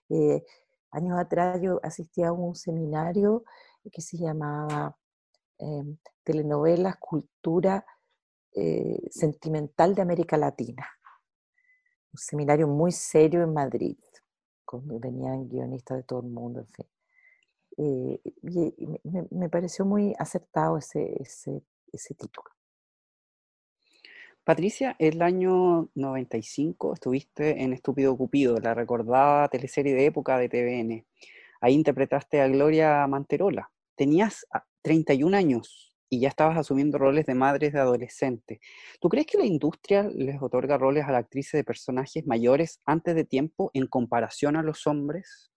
Eh, 0.08 0.44
años 0.90 1.18
atrás 1.18 1.60
yo 1.60 1.80
asistía 1.82 2.28
a 2.28 2.32
un 2.32 2.54
seminario 2.54 3.44
que 3.92 4.00
se 4.00 4.18
llamaba 4.18 4.96
em, 5.58 5.96
Telenovelas, 6.24 6.96
Cultura 6.96 7.84
eh, 8.54 9.08
sentimental 9.10 9.94
de 9.94 10.02
América 10.02 10.36
Latina. 10.36 10.86
Un 12.12 12.18
seminario 12.18 12.68
muy 12.68 12.92
serio 12.92 13.42
en 13.42 13.52
Madrid, 13.52 13.96
con, 14.64 14.86
venían 15.00 15.48
guionistas 15.48 15.98
de 15.98 16.02
todo 16.04 16.20
el 16.20 16.28
mundo, 16.28 16.60
en 16.60 16.66
fin. 16.68 16.86
Eh, 17.76 18.20
me, 19.30 19.48
pareció 19.48 19.84
muy 19.84 20.14
acertado 20.18 20.78
ese, 20.78 21.16
ese 21.20 22.14
título. 22.14 22.57
Patricia, 24.48 24.96
el 24.98 25.20
año 25.20 25.90
95 25.94 26.94
estuviste 26.94 27.62
en 27.62 27.74
Estúpido 27.74 28.16
Cupido, 28.16 28.56
la 28.56 28.72
recordada 28.72 29.46
teleserie 29.48 29.92
de 29.92 30.06
época 30.06 30.38
de 30.38 30.48
TVN. 30.48 31.04
Ahí 31.60 31.74
interpretaste 31.74 32.40
a 32.40 32.48
Gloria 32.48 33.06
Manterola. 33.06 33.70
Tenías 33.94 34.46
31 34.80 35.36
ah, 35.36 35.38
años 35.38 35.94
y 36.08 36.20
ya 36.20 36.30
estabas 36.30 36.56
asumiendo 36.56 36.96
roles 36.96 37.26
de 37.26 37.34
madres 37.34 37.74
de 37.74 37.80
adolescentes. 37.80 38.58
¿Tú 39.02 39.10
crees 39.10 39.26
que 39.26 39.36
la 39.36 39.44
industria 39.44 40.04
les 40.04 40.40
otorga 40.40 40.78
roles 40.78 41.04
a 41.04 41.12
la 41.12 41.18
actriz 41.18 41.52
de 41.52 41.62
personajes 41.62 42.26
mayores 42.26 42.80
antes 42.86 43.14
de 43.14 43.24
tiempo 43.24 43.70
en 43.74 43.86
comparación 43.86 44.56
a 44.56 44.62
los 44.62 44.86
hombres? 44.86 45.50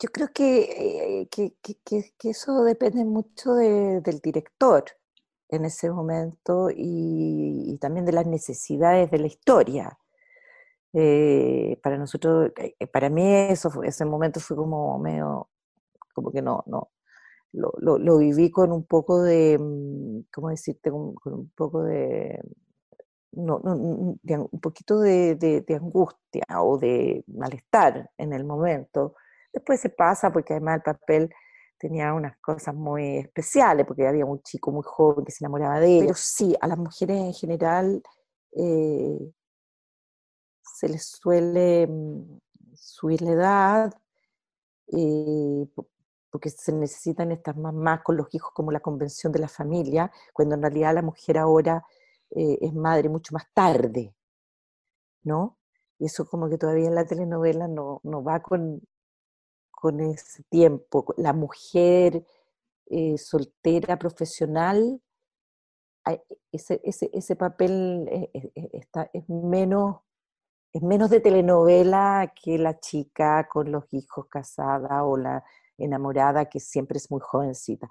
Yo 0.00 0.08
creo 0.08 0.28
que, 0.32 1.20
eh, 1.20 1.28
que, 1.30 1.52
que, 1.60 2.30
eso 2.30 2.64
depende 2.64 3.04
mucho 3.04 3.52
del 3.52 4.20
director 4.22 4.86
en 5.48 5.64
ese 5.64 5.90
momento 5.90 6.68
y, 6.74 7.76
también 7.80 8.06
de 8.06 8.12
las 8.12 8.26
necesidades 8.26 9.10
de 9.10 9.18
la 9.18 9.26
historia. 9.26 9.98
Eh, 10.94 11.78
para 11.82 11.98
nosotros, 11.98 12.52
eh, 12.56 12.86
para 12.86 13.10
mí 13.10 13.22
eso, 13.24 13.70
ese 13.82 14.04
momento 14.04 14.40
fue 14.40 14.56
como 14.56 14.98
medio, 14.98 15.48
como 16.14 16.32
que 16.32 16.42
no, 16.42 16.64
no, 16.66 16.90
lo, 17.52 17.98
lo, 17.98 18.18
viví 18.18 18.50
con 18.50 18.72
un 18.72 18.84
poco 18.84 19.22
de, 19.22 19.58
mm, 19.58 20.28
¿cómo 20.32 20.50
decirte? 20.50 20.90
Con, 20.90 21.14
un 21.24 21.50
poco 21.56 21.82
de, 21.82 22.40
no, 23.32 23.58
un 23.58 24.60
poquito 24.60 25.00
de, 25.00 25.64
angustia 25.80 26.44
o 26.62 26.78
de 26.78 27.24
malestar 27.28 28.10
en 28.18 28.32
el 28.32 28.44
momento. 28.44 29.14
Después 29.52 29.80
se 29.80 29.90
pasa 29.90 30.32
porque 30.32 30.54
además 30.54 30.76
el 30.78 30.82
papel 30.82 31.30
tenía 31.78 32.12
unas 32.12 32.36
cosas 32.38 32.74
muy 32.74 33.18
especiales, 33.18 33.86
porque 33.86 34.06
había 34.06 34.26
un 34.26 34.42
chico 34.42 34.70
muy 34.72 34.82
joven 34.84 35.24
que 35.24 35.32
se 35.32 35.44
enamoraba 35.44 35.80
de 35.80 35.98
él. 35.98 36.04
Pero 36.06 36.14
sí, 36.16 36.54
a 36.60 36.66
las 36.66 36.78
mujeres 36.78 37.16
en 37.16 37.32
general, 37.32 38.02
eh, 38.52 39.32
se 40.62 40.88
les 40.88 41.06
suele 41.06 41.86
mm, 41.86 42.38
subir 42.74 43.22
la 43.22 43.30
edad, 43.32 43.94
eh, 44.92 45.66
porque 46.30 46.50
se 46.50 46.72
necesitan 46.72 47.32
estas 47.32 47.56
mamás 47.56 48.02
con 48.02 48.16
los 48.16 48.32
hijos 48.34 48.52
como 48.52 48.70
la 48.72 48.80
convención 48.80 49.32
de 49.32 49.40
la 49.40 49.48
familia, 49.48 50.10
cuando 50.32 50.54
en 50.54 50.62
realidad 50.62 50.94
la 50.94 51.02
mujer 51.02 51.38
ahora 51.38 51.84
eh, 52.30 52.58
es 52.60 52.74
madre 52.74 53.08
mucho 53.08 53.34
más 53.34 53.44
tarde, 53.54 54.14
¿no? 55.22 55.58
Y 55.98 56.06
eso 56.06 56.26
como 56.26 56.48
que 56.48 56.58
todavía 56.58 56.88
en 56.88 56.94
la 56.94 57.06
telenovela 57.06 57.66
no, 57.68 58.00
no 58.04 58.22
va 58.22 58.40
con, 58.40 58.80
con 59.80 60.00
ese 60.00 60.42
tiempo. 60.44 61.14
La 61.16 61.32
mujer 61.32 62.24
eh, 62.86 63.16
soltera, 63.16 63.98
profesional, 63.98 65.00
ese, 66.50 66.80
ese, 66.82 67.10
ese 67.12 67.36
papel 67.36 68.08
eh, 68.10 68.50
está, 68.72 69.10
es, 69.12 69.28
menos, 69.28 69.98
es 70.72 70.82
menos 70.82 71.10
de 71.10 71.20
telenovela 71.20 72.32
que 72.34 72.58
la 72.58 72.80
chica 72.80 73.46
con 73.48 73.70
los 73.70 73.84
hijos 73.92 74.26
casada 74.28 75.04
o 75.04 75.16
la 75.16 75.44
enamorada 75.76 76.46
que 76.46 76.60
siempre 76.60 76.98
es 76.98 77.10
muy 77.10 77.20
jovencita. 77.20 77.88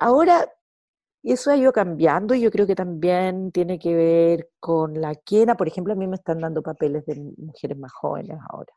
ahora 0.00 0.46
y 1.22 1.32
eso 1.32 1.50
ha 1.50 1.56
ido 1.56 1.72
cambiando 1.72 2.34
y 2.34 2.40
yo 2.40 2.50
creo 2.50 2.66
que 2.66 2.74
también 2.74 3.52
tiene 3.52 3.78
que 3.78 3.94
ver 3.94 4.50
con 4.58 5.00
la 5.00 5.14
quena. 5.14 5.56
Por 5.56 5.68
ejemplo, 5.68 5.92
a 5.92 5.96
mí 5.96 6.06
me 6.06 6.16
están 6.16 6.40
dando 6.40 6.62
papeles 6.62 7.04
de 7.06 7.16
mujeres 7.36 7.78
más 7.78 7.92
jóvenes 7.92 8.38
ahora. 8.50 8.72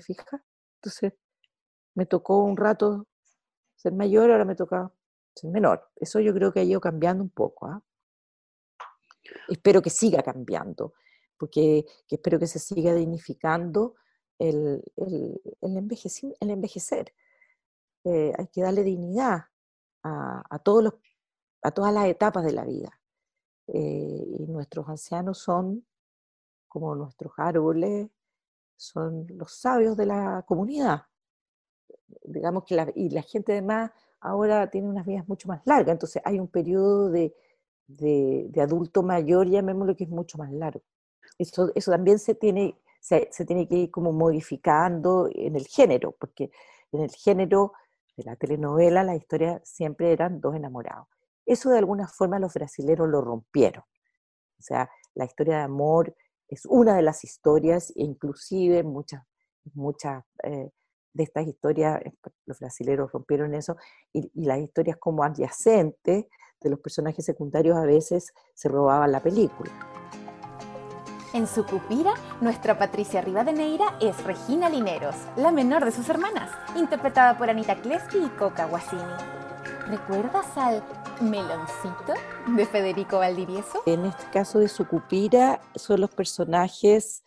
¿Te? 0.00 0.42
Entonces, 0.76 1.14
me 1.94 2.06
tocó 2.06 2.42
un 2.44 2.56
rato 2.56 3.06
ser 3.76 3.92
mayor, 3.92 4.30
ahora 4.30 4.44
me 4.44 4.54
toca 4.54 4.92
ser 5.34 5.50
menor. 5.50 5.90
Eso 5.96 6.20
yo 6.20 6.32
creo 6.34 6.52
que 6.52 6.60
ha 6.60 6.64
ido 6.64 6.80
cambiando 6.80 7.22
un 7.22 7.30
poco. 7.30 7.66
¿ah? 7.66 7.82
Espero 9.48 9.82
que 9.82 9.90
siga 9.90 10.22
cambiando, 10.22 10.94
porque 11.38 11.84
espero 12.08 12.38
que 12.38 12.46
se 12.46 12.58
siga 12.58 12.94
dignificando 12.94 13.94
el, 14.38 14.82
el, 14.96 15.40
el, 15.60 15.76
envejecer. 15.76 17.14
Eh, 18.04 18.32
hay 18.36 18.46
que 18.48 18.62
darle 18.62 18.82
dignidad 18.82 19.46
a, 20.02 20.58
todos 20.62 20.84
los, 20.84 20.94
a 21.62 21.72
todas 21.72 21.92
las 21.92 22.06
etapas 22.06 22.44
de 22.44 22.52
la 22.52 22.64
vida. 22.64 23.00
Eh, 23.68 24.24
y 24.38 24.46
nuestros 24.46 24.88
ancianos 24.88 25.38
son 25.38 25.84
como 26.68 26.94
nuestros 26.94 27.32
árboles, 27.36 28.08
son 28.76 29.26
los 29.28 29.52
sabios 29.52 29.96
de 29.96 30.06
la 30.06 30.44
comunidad. 30.46 31.02
Digamos 32.24 32.64
que 32.64 32.74
la, 32.74 32.92
y 32.94 33.10
la 33.10 33.22
gente 33.22 33.52
además 33.52 33.90
ahora 34.20 34.70
tiene 34.70 34.88
unas 34.88 35.06
vidas 35.06 35.28
mucho 35.28 35.48
más 35.48 35.62
largas, 35.64 35.92
entonces 35.92 36.22
hay 36.24 36.38
un 36.38 36.48
periodo 36.48 37.10
de, 37.10 37.34
de, 37.86 38.60
adulto 38.60 39.02
mayor, 39.02 39.48
llamémoslo, 39.48 39.96
que 39.96 40.04
es 40.04 40.10
mucho 40.10 40.38
más 40.38 40.52
largo. 40.52 40.82
Eso, 41.38 41.70
eso 41.74 41.90
también 41.90 42.18
se 42.18 42.34
tiene, 42.34 42.78
se, 43.00 43.28
tiene 43.46 43.68
que 43.68 43.76
ir 43.76 43.90
como 43.90 44.12
modificando 44.12 45.28
en 45.32 45.56
el 45.56 45.66
género, 45.66 46.12
porque 46.18 46.50
en 46.92 47.02
el 47.02 47.10
género 47.10 47.72
de 48.16 48.24
la 48.24 48.36
telenovela, 48.36 49.04
la 49.04 49.16
historia 49.16 49.60
siempre 49.64 50.12
eran 50.12 50.40
dos 50.40 50.54
enamorados. 50.54 51.06
Eso 51.44 51.70
de 51.70 51.78
alguna 51.78 52.08
forma 52.08 52.38
los 52.38 52.54
brasileros 52.54 53.08
lo 53.08 53.20
rompieron. 53.20 53.84
O 54.58 54.62
sea, 54.62 54.90
la 55.14 55.26
historia 55.26 55.58
de 55.58 55.62
amor 55.64 56.16
es 56.48 56.66
una 56.66 56.96
de 56.96 57.02
las 57.02 57.24
historias, 57.24 57.90
e 57.90 58.02
inclusive 58.02 58.82
muchas, 58.82 59.22
muchas 59.74 60.24
eh, 60.42 60.70
de 61.12 61.22
estas 61.22 61.46
historias, 61.46 62.00
eh, 62.04 62.12
los 62.46 62.58
brasileros 62.60 63.10
rompieron 63.12 63.54
eso, 63.54 63.76
y, 64.12 64.30
y, 64.34 64.44
las 64.44 64.58
historias 64.58 64.96
como 64.98 65.24
adyacentes 65.24 66.26
de 66.60 66.70
los 66.70 66.80
personajes 66.80 67.24
secundarios 67.24 67.76
a 67.76 67.84
veces 67.84 68.32
se 68.54 68.68
robaban 68.68 69.12
la 69.12 69.22
película. 69.22 69.70
En 71.32 71.46
su 71.46 71.66
cupira, 71.66 72.14
nuestra 72.40 72.78
Patricia 72.78 73.20
Rivadeneira 73.20 73.98
es 74.00 74.24
Regina 74.24 74.70
Lineros, 74.70 75.16
la 75.36 75.52
menor 75.52 75.84
de 75.84 75.92
sus 75.92 76.08
hermanas, 76.08 76.50
interpretada 76.76 77.36
por 77.36 77.50
Anita 77.50 77.80
Kleski 77.82 78.18
y 78.18 78.28
Coca 78.38 78.66
Guasini. 78.66 79.02
¿Recuerdas 79.88 80.46
al 80.56 80.82
meloncito 81.20 82.14
de 82.56 82.66
Federico 82.66 83.18
Valdivieso? 83.18 83.82
En 83.86 84.04
este 84.04 84.24
caso 84.30 84.58
de 84.58 84.68
su 84.68 84.86
cupira 84.86 85.60
son 85.74 86.00
los 86.00 86.10
personajes 86.10 87.24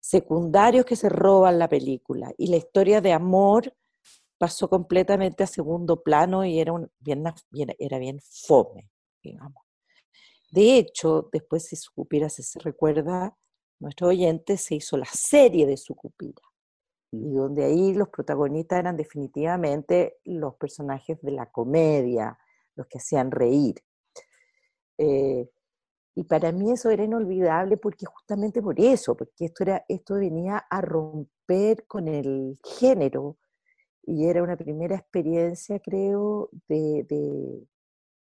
secundarios 0.00 0.84
que 0.84 0.96
se 0.96 1.08
roban 1.08 1.58
la 1.58 1.68
película 1.68 2.32
y 2.38 2.48
la 2.48 2.56
historia 2.56 3.00
de 3.00 3.12
amor 3.12 3.74
pasó 4.38 4.68
completamente 4.68 5.42
a 5.42 5.46
segundo 5.46 6.02
plano 6.02 6.44
y 6.44 6.60
era, 6.60 6.72
bien, 7.00 7.24
era 7.78 7.98
bien 7.98 8.20
fome, 8.20 8.90
digamos. 9.22 9.64
De 10.50 10.76
hecho, 10.76 11.28
después 11.32 11.64
si 11.66 11.76
Sucupira 11.76 12.28
se, 12.28 12.42
se 12.42 12.58
recuerda, 12.60 13.36
nuestro 13.80 14.08
oyente 14.08 14.56
se 14.56 14.76
hizo 14.76 14.96
la 14.96 15.06
serie 15.06 15.66
de 15.66 15.76
Sucupira, 15.76 16.42
y 17.10 17.34
donde 17.34 17.64
ahí 17.64 17.94
los 17.94 18.08
protagonistas 18.08 18.78
eran 18.78 18.96
definitivamente 18.96 20.18
los 20.24 20.54
personajes 20.56 21.20
de 21.22 21.32
la 21.32 21.50
comedia, 21.50 22.38
los 22.76 22.86
que 22.86 22.98
hacían 22.98 23.30
reír. 23.30 23.76
Eh, 24.98 25.48
y 26.14 26.24
para 26.24 26.50
mí 26.52 26.72
eso 26.72 26.90
era 26.90 27.04
inolvidable 27.04 27.76
porque 27.76 28.06
justamente 28.06 28.62
por 28.62 28.80
eso, 28.80 29.16
porque 29.16 29.46
esto, 29.46 29.64
era, 29.64 29.84
esto 29.88 30.14
venía 30.14 30.58
a 30.70 30.80
romper 30.80 31.86
con 31.86 32.08
el 32.08 32.58
género 32.78 33.36
y 34.02 34.26
era 34.26 34.42
una 34.42 34.56
primera 34.56 34.96
experiencia, 34.96 35.80
creo, 35.80 36.48
de, 36.68 37.66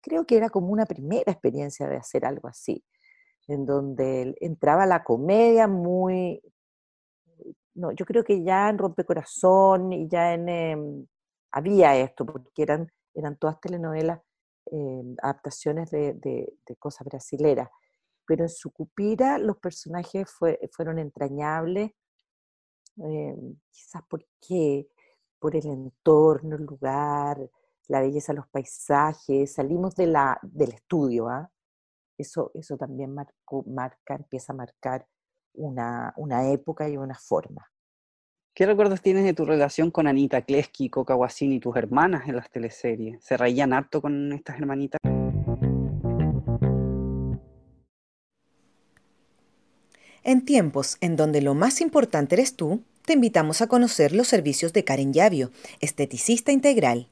creo 0.00 0.24
que 0.26 0.36
era 0.36 0.48
como 0.50 0.68
una 0.72 0.86
primera 0.86 1.30
experiencia 1.30 1.86
de 1.88 1.96
hacer 1.98 2.24
algo 2.24 2.48
así, 2.48 2.84
en 3.46 3.66
donde 3.66 4.34
entraba 4.40 4.86
la 4.86 5.04
comedia 5.04 5.68
muy, 5.68 6.42
no, 7.74 7.92
yo 7.92 8.04
creo 8.06 8.24
que 8.24 8.42
ya 8.42 8.68
en 8.70 8.78
Rompecorazón 8.78 9.92
y 9.92 10.08
ya 10.08 10.34
en, 10.34 10.48
em, 10.48 11.06
había 11.52 11.96
esto, 11.96 12.26
porque 12.26 12.62
eran, 12.62 12.90
eran 13.14 13.36
todas 13.36 13.60
telenovelas, 13.60 14.20
em, 14.70 15.16
adaptaciones 15.22 15.90
de, 15.90 16.54
cosas 16.78 17.06
brasileras, 17.06 17.68
pero 18.26 18.44
en 18.44 18.48
Sucupira 18.50 19.38
los 19.38 19.58
personajes 19.58 20.28
fueron 20.72 20.98
entrañables, 20.98 21.92
em, 22.96 23.56
quizás 23.70 24.02
porque 24.08 24.88
por 25.38 25.56
el 25.56 25.66
entorno, 25.66 26.56
el 26.56 26.64
lugar, 26.64 27.38
la 27.88 28.00
belleza 28.00 28.32
los 28.32 28.48
paisajes, 28.48 29.54
salimos 29.54 29.94
del 29.94 30.14
estudio, 30.72 31.28
¿ah? 31.28 31.50
eso, 32.18 32.50
eso 32.54 32.76
también 32.76 33.14
marca, 33.14 34.14
empieza 34.14 34.52
a 34.52 34.56
marcar 34.56 35.06
una, 35.54 36.12
época 36.52 36.88
y 36.88 36.96
una 36.96 37.14
forma. 37.14 37.66
¿Qué 38.58 38.66
recuerdos 38.66 39.02
tienes 39.02 39.22
de 39.22 39.34
tu 39.34 39.44
relación 39.44 39.92
con 39.92 40.08
Anita 40.08 40.42
Kleski, 40.42 40.90
Coca 40.90 41.14
Guasini 41.14 41.54
y 41.54 41.60
tus 41.60 41.76
hermanas 41.76 42.26
en 42.26 42.34
las 42.34 42.50
teleseries? 42.50 43.22
¿Se 43.22 43.36
reían 43.36 43.72
harto 43.72 44.02
con 44.02 44.32
estas 44.32 44.58
hermanitas? 44.58 44.98
En 50.24 50.44
tiempos 50.44 50.96
en 51.00 51.14
donde 51.14 51.40
lo 51.40 51.54
más 51.54 51.80
importante 51.80 52.34
eres 52.34 52.56
tú, 52.56 52.82
te 53.04 53.12
invitamos 53.12 53.62
a 53.62 53.68
conocer 53.68 54.12
los 54.12 54.26
servicios 54.26 54.72
de 54.72 54.82
Karen 54.82 55.12
Yavio, 55.12 55.52
esteticista 55.78 56.50
integral. 56.50 57.06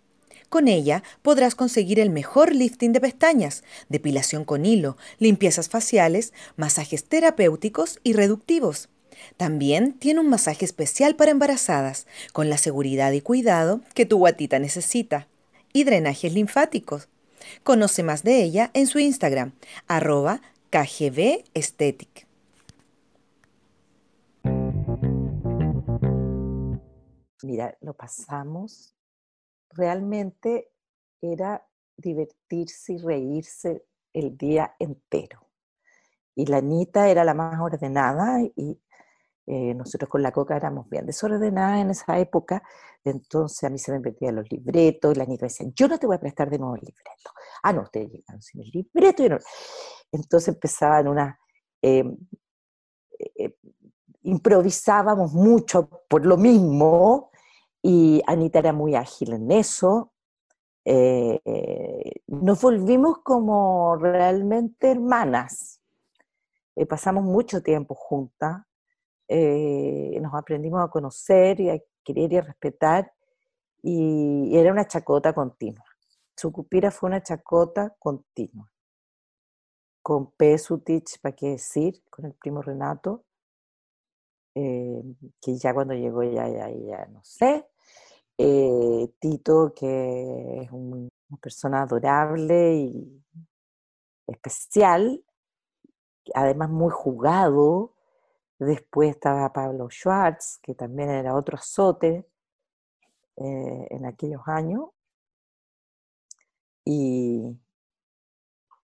Con 0.48 0.66
ella 0.66 1.04
podrás 1.22 1.54
conseguir 1.54 2.00
el 2.00 2.10
mejor 2.10 2.56
lifting 2.56 2.92
de 2.92 3.00
pestañas, 3.00 3.62
depilación 3.88 4.44
con 4.44 4.66
hilo, 4.66 4.96
limpiezas 5.20 5.68
faciales, 5.68 6.32
masajes 6.56 7.04
terapéuticos 7.04 8.00
y 8.02 8.14
reductivos. 8.14 8.88
También 9.36 9.92
tiene 9.94 10.20
un 10.20 10.28
masaje 10.28 10.64
especial 10.64 11.16
para 11.16 11.30
embarazadas, 11.30 12.06
con 12.32 12.48
la 12.50 12.58
seguridad 12.58 13.12
y 13.12 13.20
cuidado 13.20 13.80
que 13.94 14.06
tu 14.06 14.18
guatita 14.18 14.58
necesita. 14.58 15.28
Y 15.72 15.84
drenajes 15.84 16.32
linfáticos. 16.32 17.08
Conoce 17.62 18.02
más 18.02 18.22
de 18.22 18.42
ella 18.42 18.70
en 18.74 18.86
su 18.86 18.98
Instagram, 18.98 19.52
arroba 19.86 20.40
kgvesthetic. 20.70 22.26
Mira, 27.42 27.76
lo 27.80 27.94
pasamos 27.94 28.96
realmente 29.76 30.70
era 31.20 31.66
divertirse 31.96 32.94
y 32.94 32.98
reírse 32.98 33.84
el 34.12 34.36
día 34.36 34.74
entero. 34.78 35.40
Y 36.34 36.46
la 36.46 36.58
Anita 36.58 37.08
era 37.08 37.24
la 37.24 37.34
más 37.34 37.58
ordenada 37.60 38.42
y 38.42 38.78
eh, 39.46 39.74
nosotros 39.74 40.08
con 40.10 40.22
la 40.22 40.32
Coca 40.32 40.56
éramos 40.56 40.88
bien 40.88 41.06
desordenadas 41.06 41.80
en 41.80 41.90
esa 41.90 42.18
época, 42.18 42.62
entonces 43.04 43.62
a 43.64 43.70
mí 43.70 43.78
se 43.78 43.92
me 43.92 44.00
metían 44.00 44.34
los 44.36 44.50
libretos 44.50 45.14
y 45.14 45.18
la 45.18 45.24
Anita 45.24 45.46
decía, 45.46 45.66
yo 45.74 45.88
no 45.88 45.98
te 45.98 46.06
voy 46.06 46.16
a 46.16 46.20
prestar 46.20 46.50
de 46.50 46.58
nuevo 46.58 46.74
el 46.74 46.80
libreto. 46.82 47.30
Ah, 47.62 47.72
no, 47.72 47.82
ustedes 47.82 48.10
llegan 48.10 48.42
sin 48.42 48.62
el 48.62 48.70
libreto. 48.70 49.24
Y 49.24 49.28
no. 49.28 49.38
Entonces 50.12 50.48
empezaban 50.48 51.08
una... 51.08 51.38
Em, 51.82 52.16
eh, 53.18 53.56
improvisábamos 54.22 55.32
mucho 55.32 55.88
por 56.08 56.26
lo 56.26 56.36
mismo, 56.36 57.30
y 57.82 58.20
Anita 58.26 58.58
era 58.58 58.72
muy 58.72 58.96
ágil 58.96 59.32
en 59.34 59.50
eso. 59.52 60.12
Eh, 60.84 61.40
nos 62.26 62.60
volvimos 62.60 63.18
como 63.22 63.96
realmente 63.96 64.90
hermanas. 64.90 65.80
eh, 66.76 66.86
pasamos 66.86 67.24
mucho 67.24 67.62
tiempo 67.62 67.94
juntas, 67.94 68.65
eh, 69.28 70.18
nos 70.20 70.34
aprendimos 70.34 70.82
a 70.82 70.88
conocer 70.88 71.60
y 71.60 71.70
a 71.70 71.78
querer 72.04 72.32
y 72.32 72.36
a 72.36 72.42
respetar, 72.42 73.12
y 73.82 74.56
era 74.56 74.72
una 74.72 74.86
chacota 74.86 75.32
continua. 75.32 75.84
Su 76.36 76.52
cupira 76.52 76.90
fue 76.90 77.08
una 77.08 77.22
chacota 77.22 77.94
continua. 77.98 78.70
Con 80.02 80.30
Pesutich, 80.32 81.20
¿para 81.20 81.34
qué 81.34 81.50
decir? 81.50 82.02
Con 82.10 82.26
el 82.26 82.34
primo 82.34 82.62
Renato, 82.62 83.24
eh, 84.54 85.02
que 85.40 85.56
ya 85.56 85.74
cuando 85.74 85.94
llegó 85.94 86.22
ya, 86.22 86.48
ya, 86.48 86.70
ya 86.70 87.06
no 87.06 87.22
sé. 87.24 87.66
Eh, 88.38 89.08
Tito, 89.18 89.72
que 89.74 90.62
es 90.62 90.70
una 90.70 91.10
persona 91.40 91.82
adorable 91.82 92.74
y 92.74 93.22
especial, 94.26 95.24
además 96.34 96.70
muy 96.70 96.90
jugado. 96.90 97.95
Después 98.58 99.10
estaba 99.10 99.52
Pablo 99.52 99.88
Schwartz, 99.90 100.58
que 100.62 100.74
también 100.74 101.10
era 101.10 101.34
otro 101.34 101.56
azote 101.56 102.26
eh, 103.36 103.86
en 103.90 104.06
aquellos 104.06 104.42
años. 104.46 104.88
Y 106.84 107.58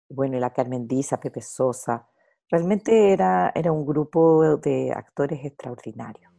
bueno, 0.09 0.39
la 0.39 0.51
Carmen 0.51 0.87
Diza, 0.87 1.19
Pepe 1.19 1.41
Sosa. 1.41 2.07
Realmente 2.49 3.13
era, 3.13 3.51
era 3.53 3.71
un 3.71 3.85
grupo 3.85 4.57
de 4.57 4.91
actores 4.91 5.45
extraordinarios. 5.45 6.31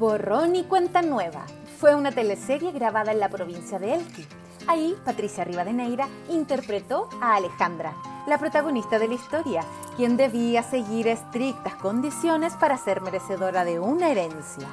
Borrón 0.00 0.56
y 0.56 0.64
Cuenta 0.64 1.02
Nueva 1.02 1.46
fue 1.78 1.94
una 1.94 2.10
teleserie 2.10 2.72
grabada 2.72 3.12
en 3.12 3.20
la 3.20 3.28
provincia 3.28 3.78
de 3.78 3.94
Elqui. 3.94 4.26
Ahí, 4.66 4.96
Patricia 5.04 5.44
Rivadeneira 5.44 6.08
interpretó 6.28 7.08
a 7.20 7.36
Alejandra, 7.36 7.94
la 8.26 8.38
protagonista 8.38 8.98
de 8.98 9.08
la 9.08 9.14
historia, 9.14 9.62
quien 9.96 10.16
debía 10.16 10.62
seguir 10.62 11.08
estrictas 11.08 11.74
condiciones 11.74 12.54
para 12.54 12.76
ser 12.78 13.00
merecedora 13.00 13.64
de 13.64 13.78
una 13.78 14.10
herencia. 14.10 14.68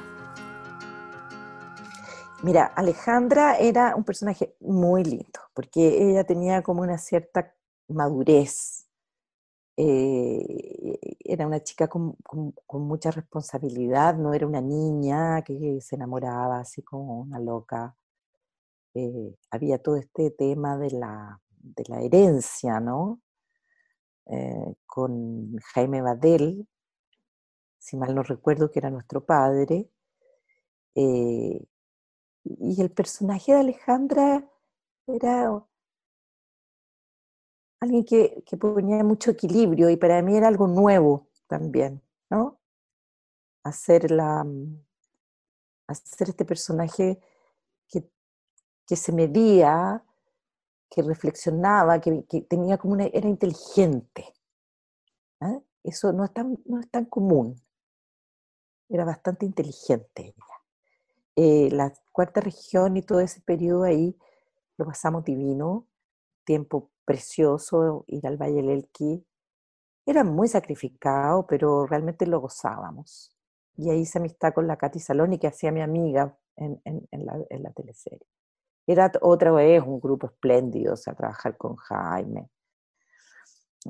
Mira, 2.42 2.64
Alejandra 2.66 3.56
era 3.56 3.94
un 3.94 4.04
personaje 4.04 4.56
muy 4.60 5.04
lindo, 5.04 5.40
porque 5.54 6.10
ella 6.10 6.24
tenía 6.24 6.62
como 6.62 6.82
una 6.82 6.98
cierta 6.98 7.54
madurez. 7.88 8.88
Eh, 9.76 10.98
era 11.20 11.46
una 11.46 11.62
chica 11.62 11.88
con, 11.88 12.16
mucha 12.72 13.10
responsabilidad, 13.10 14.16
no 14.16 14.34
era 14.34 14.46
una 14.46 14.60
niña 14.60 15.42
que 15.42 15.80
se 15.80 15.94
enamoraba 15.94 16.60
así 16.60 16.82
como 16.82 17.20
una 17.20 17.38
loca. 17.38 17.94
Eh, 18.94 19.36
había 19.50 19.78
todo 19.78 19.96
este 19.96 20.30
tema 20.30 20.76
de 20.78 20.90
la, 20.90 21.40
de 21.60 21.84
la 21.88 22.00
herencia, 22.00 22.80
¿no? 22.80 23.20
Eh, 24.26 24.74
con 24.86 25.56
Jaime 25.74 26.00
Badel, 26.00 26.66
si 27.78 27.96
mal 27.96 28.14
no 28.14 28.22
recuerdo 28.22 28.70
que 28.70 28.78
era 28.78 28.90
nuestro 28.90 29.24
padre, 29.24 29.90
y 30.94 32.80
el 32.80 32.90
personaje 32.90 33.52
de 33.52 33.60
Alejandra 33.60 34.48
era 35.06 35.64
alguien 37.80 38.04
que, 38.04 38.56
ponía 38.58 39.02
mucho 39.02 39.32
equilibrio 39.32 39.90
y 39.90 39.96
para 39.96 40.22
mí 40.22 40.36
era 40.36 40.48
algo 40.48 40.68
nuevo 40.68 41.28
también, 41.48 42.00
¿no? 42.30 42.60
Hacer, 43.64 44.10
la, 44.10 44.44
mm, 44.44 44.84
hacer 45.88 46.28
este 46.30 46.44
personaje 46.44 47.20
que, 47.88 48.08
que 48.86 48.96
se 48.96 49.12
medía, 49.12 50.04
que 50.92 51.00
reflexionaba, 51.00 52.00
que, 52.00 52.22
tenía 52.48 52.76
como 52.76 52.92
una, 52.92 53.06
era 53.06 53.26
inteligente. 53.26 54.34
¿eh? 55.40 55.62
Eso 55.82 56.12
no 56.12 56.24
es, 56.24 56.32
tan, 56.34 56.58
no 56.66 56.80
es 56.80 56.90
tan 56.90 57.06
común. 57.06 57.56
Era 58.90 59.06
bastante 59.06 59.46
inteligente 59.46 60.22
ella. 60.26 60.44
Eh, 61.34 61.70
la 61.72 61.94
cuarta 62.12 62.42
región 62.42 62.98
y 62.98 63.02
todo 63.02 63.20
ese 63.20 63.40
periodo 63.40 63.84
ahí 63.84 64.14
lo 64.76 64.84
pasamos 64.84 65.24
divino, 65.24 65.88
tiempo 66.44 66.90
precioso 67.06 68.04
ir 68.08 68.26
al 68.26 68.36
Valle 68.36 68.56
del 68.56 68.68
Elqui. 68.68 69.26
Era 70.04 70.24
muy 70.24 70.48
sacrificado, 70.48 71.46
pero 71.46 71.86
realmente 71.86 72.26
lo 72.26 72.40
gozábamos. 72.40 73.34
Y 73.78 73.88
ahí 73.88 74.00
hice 74.00 74.18
amistad 74.18 74.52
con 74.52 74.66
la 74.66 74.76
Katy 74.76 75.00
Saloni, 75.00 75.38
que 75.38 75.46
hacía 75.46 75.72
mi 75.72 75.80
amiga 75.80 76.36
en, 76.56 76.82
la, 77.12 77.38
en 77.48 77.62
la, 77.62 77.70
teleserie. 77.72 78.26
Era 78.86 79.10
otra 79.20 79.52
vez 79.52 79.82
un 79.82 80.00
grupo 80.00 80.26
espléndido, 80.26 80.94
o 80.94 80.96
sea, 80.96 81.14
trabajar 81.14 81.56
con 81.56 81.76
Jaime. 81.76 82.50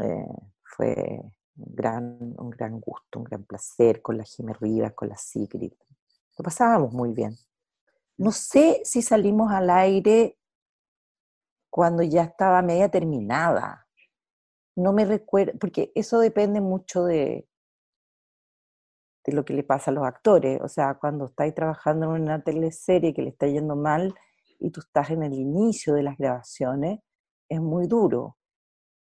Eh, 0.01 0.27
fue 0.63 1.21
un 1.57 2.51
gran, 2.51 2.81
gusto, 2.81 3.19
un 3.19 3.25
gran 3.25 3.45
placer 3.45 4.03
con 4.03 4.17
la 4.17 4.25
Jimé 4.25 4.55
Rivas, 4.55 4.93
con 4.95 5.09
la 5.09 5.17
Sigrid. 5.17 5.73
Lo 6.39 6.43
pasábamos 6.43 6.93
muy 6.93 7.13
bien. 7.13 7.37
No 8.19 8.33
sé 8.33 8.83
si 8.85 9.03
salimos 9.03 9.51
al 9.51 9.71
aire 9.71 10.39
cuando 11.71 12.03
ya 12.03 12.25
estaba 12.25 12.63
media 12.63 12.91
terminada. 12.91 13.87
No 14.77 14.93
me 14.93 15.05
recuerdo, 15.05 15.59
porque 15.59 15.93
eso 15.95 16.19
depende 16.19 16.61
mucho 16.61 17.05
de, 17.05 17.49
de 19.25 19.33
lo 19.33 19.45
que 19.45 19.55
le 19.55 19.63
pasa 19.63 19.91
a 19.91 19.95
los 19.95 20.05
actores. 20.05 20.61
O 20.63 20.69
sea, 20.69 20.95
cuando 20.95 21.27
estáis 21.27 21.55
trabajando 21.55 22.15
en 22.15 22.23
una 22.23 22.43
teleserie 22.43 23.15
que 23.15 23.23
le 23.23 23.31
está 23.31 23.47
yendo 23.47 23.77
mal 23.77 24.15
y 24.63 24.71
tú 24.71 24.81
estás 24.81 25.11
en 25.11 25.23
el 25.23 25.35
inicio 25.35 25.95
de 25.95 26.05
las 26.05 26.17
grabaciones, 26.17 27.01
es 27.49 27.61
muy 27.61 27.87
duro, 27.87 28.37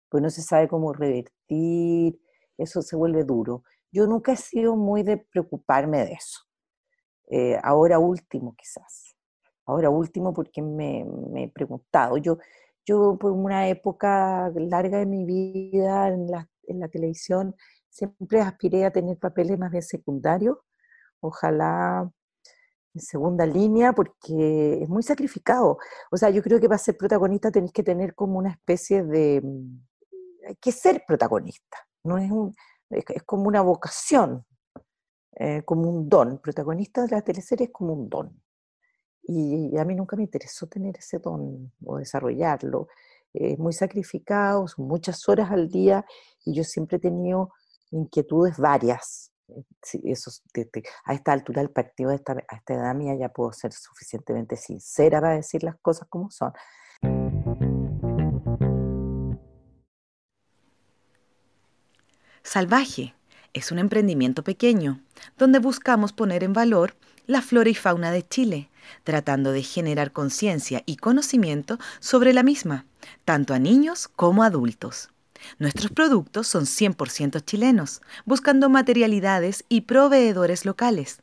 pues 0.10 0.24
no 0.24 0.30
se 0.30 0.42
sabe 0.42 0.68
cómo 0.68 0.94
revertir, 0.94 2.20
eso 2.58 2.82
se 2.82 2.96
vuelve 2.96 3.24
duro. 3.24 3.64
Yo 3.92 4.08
nunca 4.08 4.34
he 4.34 4.38
sido 4.38 4.76
muy 4.76 5.04
de 5.04 5.18
preocuparme 5.18 6.06
de 6.06 6.14
eso. 6.14 6.40
Eh, 7.30 7.60
ahora 7.62 8.00
último, 8.00 8.56
quizás. 8.58 9.16
Ahora 9.66 9.90
último 9.90 10.34
porque 10.34 10.62
me, 10.62 11.06
he 11.36 11.50
preguntado, 11.50 12.18
yo, 12.18 12.38
yo 12.86 13.18
por 13.20 13.34
una 13.34 13.68
época 13.68 14.52
larga 14.56 14.98
de 15.00 15.06
mi 15.06 15.26
vida 15.26 16.08
en 16.08 16.32
la, 16.32 16.50
en 16.64 16.80
la 16.80 16.88
televisión 16.88 17.56
siempre 17.90 18.42
aspiré 18.42 18.86
a 18.86 18.92
tener 18.92 19.18
papeles 19.20 19.60
más 19.60 19.72
bien 19.72 19.84
secundarios, 19.84 20.58
ojalá 21.20 22.12
en 22.94 23.02
segunda 23.02 23.46
línea, 23.46 23.94
porque 23.94 24.82
es 24.82 24.90
muy 24.90 25.04
sacrificado. 25.04 25.78
O 26.12 26.18
sea, 26.18 26.30
yo 26.30 26.42
creo 26.42 26.60
que 26.60 26.68
para 26.68 26.78
ser 26.78 26.98
protagonista 26.98 27.52
tenés 27.52 27.72
que 27.72 27.84
tener 27.84 28.16
como 28.16 28.38
una 28.38 28.52
especie 28.52 29.04
de... 29.04 29.42
Hay 30.48 30.56
que 30.56 30.72
ser 30.72 31.04
protagonista, 31.08 31.78
no 32.04 32.18
es, 32.18 32.32
un, 32.32 32.56
es, 32.90 33.24
como 33.24 33.44
una 33.44 33.62
vocación, 33.62 34.46
eh, 35.34 35.62
como 35.64 35.90
un 35.90 36.10
don. 36.10 36.40
Protagonista 36.40 37.04
de 37.04 37.10
la 37.10 37.22
teleserie 37.22 37.68
es 37.68 37.72
como 37.72 37.94
un 37.94 38.10
don. 38.10 38.42
Y 39.24 39.78
a 39.78 39.86
mí 39.86 39.94
nunca 39.94 40.16
me 40.16 40.24
interesó 40.24 40.66
tener 40.68 40.98
ese 40.98 41.20
don 41.20 41.72
o 41.86 41.98
desarrollarlo. 41.98 42.88
Es 43.32 43.60
muy 43.60 43.74
sacrificado, 43.74 44.68
son 44.68 44.88
muchas 44.88 45.30
horas 45.30 45.52
al 45.52 45.70
día 45.70 46.04
y 46.44 46.56
yo 46.56 46.64
siempre 46.64 46.98
he 46.98 47.00
tenido 47.00 47.52
inquietudes 47.92 48.58
varias. 48.58 49.29
Eh, 49.56 49.64
eso, 50.04 50.32
a 51.06 51.14
esta 51.14 51.32
altura 51.32 51.62
del 51.62 51.72
partido, 51.72 52.12
a 52.12 52.16
esta, 52.16 52.36
esta 52.52 52.74
edad 52.74 52.96
mía, 52.96 53.16
ya 53.20 53.30
puedo 53.30 53.52
ser 53.52 53.72
suficientemente 53.74 54.56
sincera 54.56 55.22
para 55.22 55.36
decir 55.36 55.64
las 55.64 55.76
cosas 55.82 56.08
como 56.10 56.30
son. 56.30 56.54
Salvaje 62.44 63.14
es 63.54 63.72
un 63.72 63.80
emprendimiento 63.80 64.44
pequeño 64.44 65.02
donde 65.38 65.60
buscamos 65.60 66.14
poner 66.14 66.44
en 66.44 66.54
valor 66.54 66.96
la 67.28 67.44
flora 67.44 67.70
y 67.70 67.76
fauna 67.76 68.12
de 68.12 68.28
Chile, 68.28 68.72
tratando 69.04 69.52
de 69.52 69.62
generar 69.62 70.12
conciencia 70.12 70.82
y 70.88 70.96
conocimiento 70.96 71.78
sobre 72.00 72.34
la 72.34 72.42
misma, 72.42 72.88
tanto 73.24 73.54
a 73.54 73.60
niños 73.60 74.08
como 74.08 74.42
a 74.42 74.48
adultos. 74.48 75.12
Nuestros 75.58 75.92
productos 75.92 76.48
son 76.48 76.66
100% 76.66 77.44
chilenos, 77.44 78.02
buscando 78.26 78.70
materialidades 78.70 79.66
y 79.70 79.82
proveedores 79.82 80.66
locales. 80.66 81.22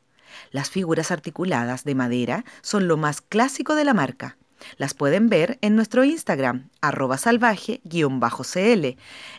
Las 0.51 0.69
figuras 0.69 1.11
articuladas 1.11 1.83
de 1.83 1.95
madera 1.95 2.45
son 2.61 2.87
lo 2.87 2.97
más 2.97 3.21
clásico 3.21 3.75
de 3.75 3.85
la 3.85 3.93
marca. 3.93 4.37
Las 4.77 4.93
pueden 4.93 5.29
ver 5.29 5.57
en 5.61 5.75
nuestro 5.75 6.03
Instagram, 6.03 6.69
arroba 6.81 7.17
salvaje-cl 7.17 8.97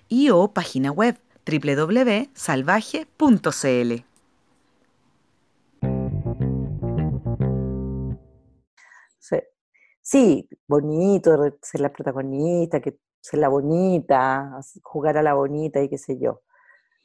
y 0.09 0.31
o 0.31 0.53
página 0.53 0.93
web 0.93 1.19
www.salvaje.cl. 1.45 4.09
sí, 10.09 10.49
bonito 10.67 11.31
ser 11.61 11.83
la 11.83 11.93
protagonista, 11.93 12.81
que 12.81 12.99
ser 13.21 13.41
la 13.41 13.49
bonita, 13.49 14.61
jugar 14.83 15.19
a 15.19 15.23
la 15.23 15.35
bonita 15.35 15.81
y 15.81 15.89
qué 15.89 15.99
sé 15.99 16.19
yo. 16.19 16.43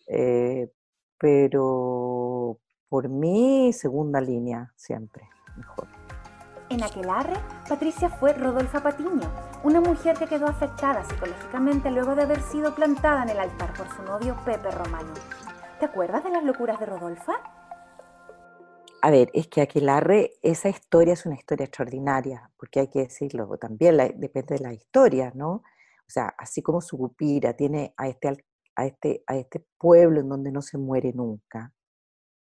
Eh, 0.07 0.69
pero 1.17 2.59
por 2.89 3.09
mí, 3.09 3.71
segunda 3.73 4.21
línea, 4.21 4.71
siempre, 4.75 5.27
mejor. 5.55 5.87
En 6.69 6.83
Aquelarre, 6.83 7.35
Patricia 7.67 8.09
fue 8.09 8.33
Rodolfa 8.33 8.81
Patiño, 8.81 9.31
una 9.63 9.79
mujer 9.79 10.17
que 10.17 10.27
quedó 10.27 10.47
afectada 10.47 11.03
psicológicamente 11.03 11.91
luego 11.91 12.15
de 12.15 12.23
haber 12.23 12.41
sido 12.41 12.73
plantada 12.73 13.23
en 13.23 13.29
el 13.29 13.39
altar 13.39 13.73
por 13.73 13.87
su 13.89 14.01
novio 14.03 14.35
Pepe 14.43 14.71
Romano. 14.71 15.13
¿Te 15.79 15.85
acuerdas 15.85 16.23
de 16.23 16.31
las 16.31 16.43
locuras 16.43 16.79
de 16.79 16.85
Rodolfa? 16.85 17.33
A 19.01 19.11
ver, 19.11 19.29
es 19.33 19.47
que 19.47 19.61
Aquelarre, 19.61 20.31
esa 20.41 20.69
historia 20.69 21.13
es 21.13 21.25
una 21.25 21.35
historia 21.35 21.65
extraordinaria, 21.65 22.49
porque 22.57 22.79
hay 22.79 22.87
que 22.87 22.99
decirlo, 22.99 23.47
también 23.57 23.97
depende 24.15 24.55
de 24.55 24.61
la 24.61 24.73
historia, 24.73 25.31
¿no? 25.35 25.63
Sea, 26.13 26.27
así 26.37 26.61
como 26.61 26.79
Sucupira 26.79 27.55
tiene 27.55 27.91
a 27.97 28.07
este, 28.07 28.37
a, 28.75 28.85
este, 28.85 29.23
a 29.25 29.35
este 29.35 29.65
pueblo 29.79 30.19
en 30.19 30.29
donde 30.29 30.51
no 30.51 30.61
se 30.61 30.77
muere 30.77 31.11
nunca, 31.11 31.73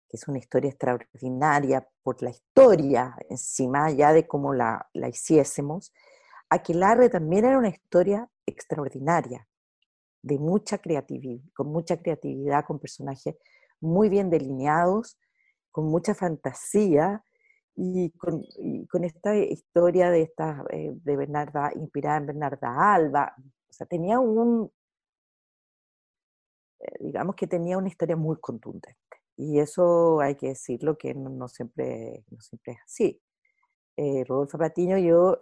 que 0.07 0.17
es 0.17 0.27
una 0.27 0.37
historia 0.37 0.69
extraordinaria 0.69 1.87
por 2.03 2.21
la 2.21 2.29
historia 2.29 3.15
encima 3.27 3.89
ya 3.89 4.13
de 4.13 4.27
cómo 4.27 4.53
la, 4.53 4.87
la 4.93 5.09
hiciésemos, 5.09 5.91
Aquelarre 6.47 7.09
también 7.09 7.45
era 7.45 7.57
una 7.57 7.69
historia 7.69 8.29
extraordinaria, 8.45 9.47
de 10.21 10.37
mucha 10.37 10.77
creatividad, 10.77 11.43
con 11.55 11.67
mucha 11.71 11.97
creatividad, 11.97 12.65
con 12.65 12.77
personajes 12.77 13.35
muy 13.79 14.09
bien 14.09 14.29
delineados, 14.29 15.17
con 15.71 15.85
mucha 15.85 16.13
fantasía 16.13 17.23
y 17.75 18.11
con, 18.11 18.43
esta 19.03 19.35
historia 19.35 20.09
de, 20.11 20.21
esta, 20.21 20.63
eh, 20.69 20.91
de 20.93 21.17
Bernarda, 21.17 21.71
inspirada 21.75 22.17
en 22.17 22.25
Bernarda 22.27 22.93
Alba. 22.93 23.35
Sea, 23.75 23.87
tenía 23.87 24.19
un, 24.19 24.71
eh, 26.79 26.93
digamos 26.99 27.35
que 27.35 27.47
tenía 27.47 27.77
una 27.77 27.89
historia 27.89 28.15
muy 28.15 28.37
contundente. 28.39 28.95
Y 29.37 29.59
eso 29.59 30.21
hay 30.21 30.35
que 30.35 30.49
decirlo 30.49 30.97
que 30.97 31.13
no, 31.13 31.47
siempre, 31.49 32.23
no 32.31 32.39
siempre 32.41 32.73
es 32.73 32.79
así. 32.85 33.21
Eh, 33.97 34.23
Rodolfo 34.25 34.57
Patiño, 34.57 34.97
yo 34.97 35.41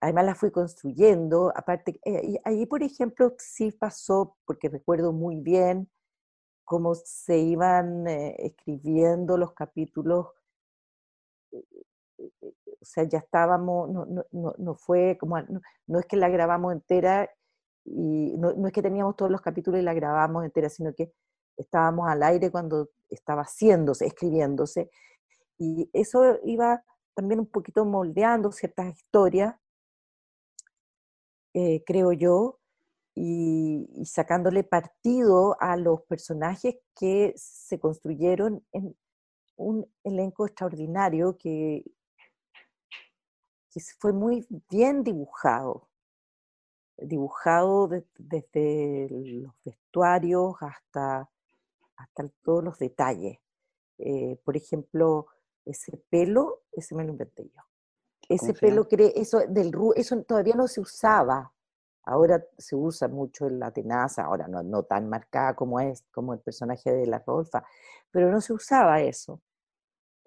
además 0.00 0.26
la 0.26 0.34
fui 0.34 0.50
construyendo, 0.50 1.52
aparte, 1.56 2.00
eh, 2.04 2.40
ahí 2.44 2.66
por 2.66 2.82
ejemplo 2.82 3.34
sí 3.38 3.72
pasó, 3.72 4.36
porque 4.46 4.68
recuerdo 4.68 5.12
muy 5.12 5.40
bien 5.40 5.90
cómo 6.64 6.94
se 6.94 7.38
iban 7.38 8.06
eh, 8.08 8.36
escribiendo 8.38 9.38
los 9.38 9.52
capítulos, 9.54 10.28
o 12.18 12.84
sea, 12.84 13.04
ya 13.04 13.18
estábamos, 13.18 13.90
no, 13.90 14.06
no, 14.06 14.54
no, 14.58 14.74
fue 14.74 15.16
como, 15.18 15.38
no, 15.86 15.98
es 15.98 16.06
que 16.06 16.16
la 16.16 16.28
grabamos 16.28 16.72
entera 16.72 17.30
y 17.84 18.36
no, 18.36 18.66
es 18.66 18.72
que 18.72 18.82
teníamos 18.82 19.16
todos 19.16 19.30
los 19.30 19.40
capítulos 19.40 19.80
y 19.80 19.84
la 19.84 19.94
grabamos 19.94 20.44
entera, 20.44 20.68
sino 20.68 20.92
que 20.94 21.12
estábamos 21.56 22.08
al 22.08 22.22
aire 22.22 22.50
cuando 22.50 22.90
estaba 23.08 23.42
haciéndose, 23.42 24.06
escribiéndose, 24.06 24.90
y 25.58 25.90
eso 25.92 26.38
iba 26.44 26.82
también 27.14 27.40
un 27.40 27.46
poquito 27.46 27.84
moldeando 27.84 28.52
ciertas 28.52 28.96
historias 28.96 29.56
eh, 31.54 31.82
creo 31.84 32.12
yo, 32.12 32.60
y, 33.14 33.86
sacándole 34.04 34.62
partido 34.64 35.56
a 35.60 35.76
los 35.76 36.02
personajes 36.02 36.76
que 36.94 37.32
se 37.36 37.80
construyeron 37.80 38.64
en 38.72 38.96
un 39.56 39.84
elenco 40.04 40.46
extraordinario 40.46 41.36
que, 41.36 41.84
fue 43.98 44.12
muy 44.12 44.46
bien 44.70 45.04
dibujado, 45.04 45.88
dibujado 46.96 47.88
desde 48.18 49.08
los 49.10 49.54
vestuarios 49.64 50.56
hasta, 50.60 51.30
hasta 51.96 52.28
todos 52.42 52.64
los 52.64 52.78
detalles. 52.78 53.38
Eh, 53.98 54.38
por 54.44 54.56
ejemplo, 54.56 55.26
ese 55.64 55.96
pelo, 56.08 56.62
ese 56.72 56.94
me 56.94 57.04
lo 57.04 57.10
inventé 57.10 57.44
yo. 57.44 57.62
Ese 58.28 58.52
pelo, 58.52 58.86
eso, 59.14 59.40
del, 59.48 59.72
eso 59.96 60.22
todavía 60.22 60.54
no 60.54 60.68
se 60.68 60.80
usaba. 60.80 61.52
Ahora 62.04 62.42
se 62.56 62.74
usa 62.74 63.08
mucho 63.08 63.46
en 63.46 63.58
la 63.58 63.70
tenaza, 63.70 64.24
ahora 64.24 64.48
no, 64.48 64.62
no 64.62 64.82
tan 64.82 65.08
marcada 65.08 65.54
como 65.54 65.80
es, 65.80 66.04
como 66.10 66.32
el 66.32 66.40
personaje 66.40 66.90
de 66.90 67.06
la 67.06 67.18
Rodolfa, 67.18 67.64
pero 68.10 68.30
no 68.30 68.40
se 68.40 68.52
usaba 68.52 69.00
eso. 69.00 69.40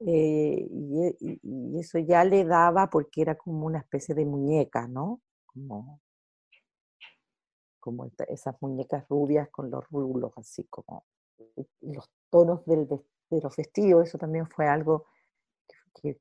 Eh, 0.06 0.68
y, 0.70 1.80
eso 1.80 2.00
ya 2.00 2.24
le 2.24 2.44
daba 2.44 2.90
porque 2.90 3.22
era 3.22 3.36
como 3.36 3.66
una 3.66 3.80
especie 3.80 4.16
de 4.16 4.26
muñeca, 4.26 4.88
¿no? 4.88 5.22
Como, 5.46 6.02
como 7.80 8.10
esas 8.28 8.56
muñecas 8.62 9.08
rubias 9.10 9.50
con 9.50 9.70
los 9.70 9.88
rulos, 9.90 10.32
así 10.38 10.64
como 10.66 11.06
los 11.82 12.10
tonos 12.30 12.66
del, 12.66 12.88
de 12.88 13.42
los 13.42 13.56
vestidos, 13.56 14.08
eso 14.08 14.18
también 14.18 14.48
fue 14.48 14.68
algo 14.68 15.06
que, 15.94 16.18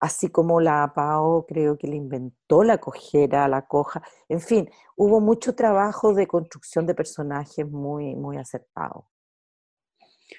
así 0.00 0.28
como 0.30 0.60
la 0.60 0.92
Pao 0.94 1.46
creo 1.46 1.76
que 1.76 1.86
le 1.86 1.96
inventó 1.96 2.62
la 2.64 2.78
cojera, 2.78 3.48
la 3.48 3.66
coja, 3.66 4.02
en 4.28 4.40
fin, 4.40 4.70
hubo 4.96 5.20
mucho 5.20 5.54
trabajo 5.54 6.14
de 6.14 6.26
construcción 6.26 6.86
de 6.86 6.94
personajes 6.94 7.68
muy, 7.68 8.14
muy 8.16 8.36
acertado, 8.36 9.10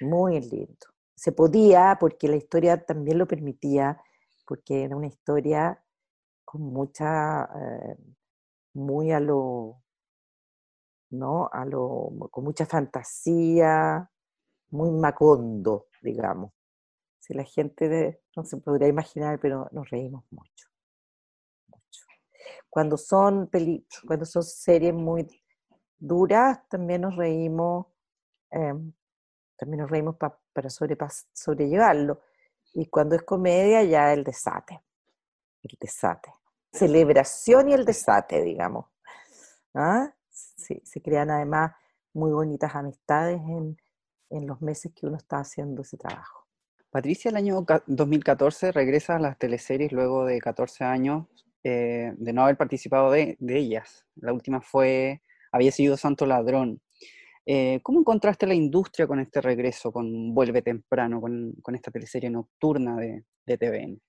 muy 0.01 0.39
lindo. 0.41 0.98
Se 1.19 1.31
podía, 1.31 1.97
porque 1.99 2.27
la 2.27 2.37
historia 2.37 2.85
también 2.85 3.17
lo 3.17 3.27
permitía, 3.27 4.01
porque 4.45 4.83
era 4.85 4.95
una 4.95 5.07
historia 5.07 5.83
con 6.45 6.61
mucha, 6.61 7.43
eh, 7.43 7.97
muy 8.73 9.11
a 9.11 9.19
lo, 9.19 9.83
¿no? 11.11 11.49
A 11.51 11.65
lo, 11.65 12.09
con 12.31 12.43
mucha 12.43 12.65
fantasía, 12.65 14.09
muy 14.71 14.91
macondo, 14.91 15.87
digamos 16.01 16.51
la 17.33 17.43
gente 17.43 18.21
no 18.35 18.43
se 18.43 18.57
podría 18.57 18.87
imaginar, 18.87 19.39
pero 19.39 19.67
nos 19.71 19.89
reímos 19.89 20.23
mucho. 20.31 20.67
mucho. 21.67 22.05
Cuando, 22.69 22.97
son 22.97 23.47
peli, 23.47 23.85
cuando 24.07 24.25
son 24.25 24.43
series 24.43 24.93
muy 24.93 25.27
duras, 25.97 26.67
también 26.69 27.01
nos 27.01 27.15
reímos, 27.15 27.87
em, 28.51 28.91
también 29.59 29.81
nos 29.81 29.91
reímos 29.91 30.15
para 30.17 30.69
sobrellevarlo. 30.69 32.21
Y 32.73 32.87
cuando 32.87 33.15
es 33.15 33.23
comedia, 33.23 33.83
ya 33.83 34.13
el 34.13 34.23
desate. 34.23 34.81
El 35.61 35.77
desate. 35.79 36.33
Celebración 36.71 37.69
y 37.69 37.73
el 37.73 37.85
desate, 37.85 38.41
digamos. 38.41 38.85
¿Ah? 39.73 40.13
se 40.31 41.01
crean 41.01 41.31
además 41.31 41.73
muy 42.13 42.31
bonitas 42.31 42.73
amistades 42.75 43.41
en 44.29 44.47
los 44.47 44.61
meses 44.61 44.91
que 44.95 45.05
uno 45.07 45.17
está 45.17 45.39
haciendo 45.39 45.81
ese 45.81 45.97
trabajo. 45.97 46.39
Patricia 46.91 47.29
el 47.29 47.37
año 47.37 47.65
2014 47.85 48.71
regresa 48.71 49.15
a 49.15 49.19
las 49.19 49.37
teleseries 49.37 49.91
luego 49.91 50.25
de 50.25 50.39
14 50.39 50.83
años 50.85 51.27
eh, 51.63 52.13
de 52.17 52.33
no 52.33 52.43
haber 52.43 52.57
participado 52.57 53.11
de, 53.11 53.37
ellas. 53.47 54.05
La 54.15 54.33
última 54.33 54.59
fue, 54.59 55.21
había 55.51 55.71
sido 55.71 55.97
Santo 55.97 56.25
Ladrón. 56.25 56.81
Eh, 57.51 57.79
¿Cómo 57.81 58.01
encontraste 58.01 58.45
la 58.45 58.53
industria 58.53 59.07
con 59.07 59.19
este 59.19 59.41
regreso, 59.41 59.91
con 59.91 60.35
Vuelve 60.35 60.61
Temprano, 60.61 61.19
con, 61.19 61.55
esta 61.73 61.89
teleserie 61.89 62.29
nocturna 62.29 62.95
de, 62.97 63.23
de, 63.43 63.57
TVN? 63.57 63.99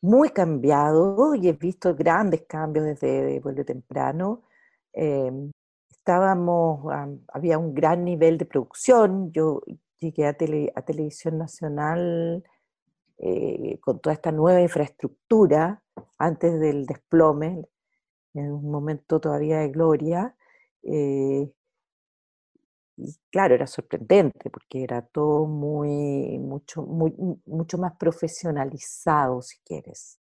Muy 0.00 0.30
cambiado 0.30 1.34
y 1.34 1.46
he 1.46 1.52
visto 1.52 1.94
grandes 1.94 2.46
cambios 2.48 2.86
desde 2.86 3.38
Vuelve 3.40 3.64
Temprano. 3.64 4.44
Em, 4.94 5.52
estábamos, 5.90 6.90
había 7.34 7.58
un 7.58 7.74
gran 7.74 8.02
nivel 8.02 8.38
de 8.38 8.46
producción. 8.46 9.30
Yo, 9.30 9.60
llegué 10.00 10.26
a, 10.26 10.32
Televisión 10.32 11.36
Nacional 11.36 12.42
eh, 13.18 13.78
con 13.82 14.00
toda 14.00 14.14
esta 14.14 14.32
nueva 14.32 14.62
infraestructura 14.62 15.82
antes 16.16 16.58
del 16.58 16.86
desplome, 16.86 17.62
en 18.32 18.52
un 18.52 18.70
momento 18.70 19.20
todavía 19.20 19.58
de 19.58 19.68
gloria. 19.68 20.34
Eh, 20.82 21.52
y 22.96 23.14
claro, 23.30 23.54
era 23.54 23.66
sorprendente 23.66 24.50
porque 24.50 24.82
era 24.82 25.02
todo 25.02 25.46
muy, 25.46 26.38
mucho, 26.38 26.82
muy, 26.82 27.12
mucho 27.44 27.78
más 27.78 27.94
profesionalizado, 27.96 29.42
si 29.42 29.58
quieres. 29.58 30.18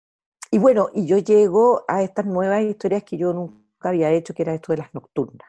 Y 0.52 0.59
bueno, 0.59 0.88
y 0.94 1.06
yo 1.06 1.18
llego 1.18 1.85
a 1.88 2.02
estas 2.02 2.26
nuevas 2.26 2.62
historias 2.62 3.04
que 3.04 3.16
yo 3.16 3.33
nunca 3.33 3.88
había 3.88 4.11
hecho, 4.11 4.35
que 4.35 4.42
era 4.42 4.54
esto 4.54 4.72
de 4.72 4.78
las 4.78 4.94
nocturnas, 4.94 5.48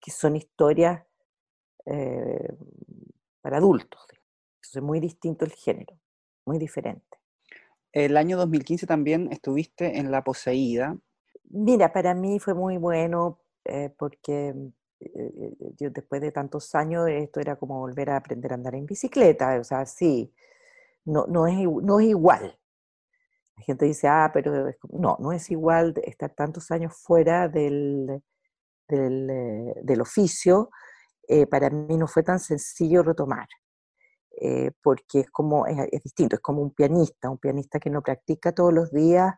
que 0.00 0.10
son 0.10 0.36
historias 0.36 1.04
eh, 1.86 2.56
para 3.40 3.58
adultos. 3.58 4.00
es 4.62 4.82
muy 4.82 5.00
distinto 5.00 5.44
el 5.44 5.52
género, 5.52 5.98
muy 6.44 6.58
diferente. 6.58 7.18
El 7.92 8.16
año 8.16 8.36
2015 8.36 8.86
también 8.86 9.32
estuviste 9.32 9.98
en 9.98 10.10
La 10.10 10.22
Poseída. 10.22 10.96
Mira, 11.44 11.92
para 11.92 12.14
mí 12.14 12.38
fue 12.38 12.54
muy 12.54 12.76
bueno 12.76 13.40
eh, 13.64 13.92
porque 13.98 14.54
yo 15.78 15.90
después 15.90 16.20
de 16.20 16.32
tantos 16.32 16.74
años 16.74 17.08
esto 17.08 17.40
era 17.40 17.56
como 17.56 17.78
volver 17.78 18.10
a 18.10 18.16
aprender 18.16 18.52
a 18.52 18.56
andar 18.56 18.74
en 18.74 18.86
bicicleta, 18.86 19.58
o 19.60 19.64
sea, 19.64 19.86
sí, 19.86 20.34
no, 21.04 21.26
no, 21.26 21.46
es, 21.46 21.56
no 21.82 22.00
es 22.00 22.06
igual. 22.08 22.58
La 23.56 23.64
gente 23.64 23.84
dice, 23.86 24.08
ah, 24.08 24.30
pero 24.32 24.70
no, 24.90 25.16
no 25.20 25.32
es 25.32 25.50
igual 25.50 25.94
estar 26.04 26.34
tantos 26.34 26.70
años 26.70 26.94
fuera 26.96 27.48
del, 27.48 28.22
del, 28.88 29.74
del 29.82 30.00
oficio 30.00 30.70
eh, 31.28 31.46
para 31.46 31.70
mí 31.70 31.96
no 31.96 32.08
fue 32.08 32.24
tan 32.24 32.40
sencillo 32.40 33.02
retomar. 33.04 33.46
eh, 34.40 34.72
porque 34.82 35.20
es 35.20 35.30
como, 35.30 35.66
es, 35.66 36.02
distinto, 36.02 36.36
es 36.36 36.42
como 36.42 36.62
un 36.62 36.72
pianista, 36.74 37.30
un 37.30 37.38
pianista 37.38 37.78
que 37.80 37.90
no 37.90 38.02
practica 38.02 38.52
todos 38.52 38.72
los 38.74 38.92
días, 38.92 39.34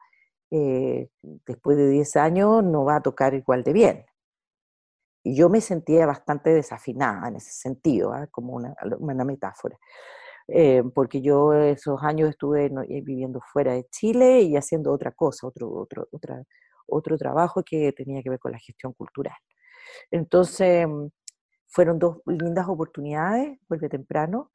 eh, 0.51 1.09
después 1.47 1.77
de 1.79 1.89
10 1.91 2.17
años 2.17 2.65
no 2.65 2.85
va 2.85 2.97
a 2.97 3.03
tocar 3.03 3.35
igual 3.35 3.65
de 3.65 3.73
bien. 3.73 4.07
Y 5.23 5.37
yo 5.37 5.49
me 5.49 5.61
sentía 5.61 6.07
bastante 6.07 6.51
desafinada 6.51 7.29
en 7.29 7.37
ese 7.37 7.53
sentido, 7.53 8.13
¿ah? 8.13 8.27
como 8.31 8.55
una, 8.55 8.75
una 8.99 9.25
metáfora. 9.25 9.79
Eh, 10.49 10.83
porque 10.95 11.23
yo 11.23 11.53
esos 11.55 12.03
años 12.03 12.31
estuve 12.31 12.71
viviendo 13.03 13.41
fuera 13.53 13.73
de 13.75 13.87
Chile 13.91 14.43
y 14.43 14.57
haciendo 14.57 14.93
otra 14.93 15.13
cosa, 15.13 15.47
otro, 15.47 15.71
otro, 15.73 16.09
otra, 16.11 16.43
otro 16.87 17.17
trabajo 17.17 17.63
que 17.63 17.93
tenía 17.93 18.23
que 18.23 18.31
ver 18.31 18.41
con 18.41 18.53
la 18.53 18.59
gestión 18.59 18.93
cultural. 18.93 19.37
Entonces, 20.11 20.87
mm, 20.89 21.07
fueron 21.69 21.99
dos 21.99 22.19
lindas 22.27 22.69
oportunidades, 22.69 23.59
vuelve 23.69 23.89
temprano, 23.89 24.51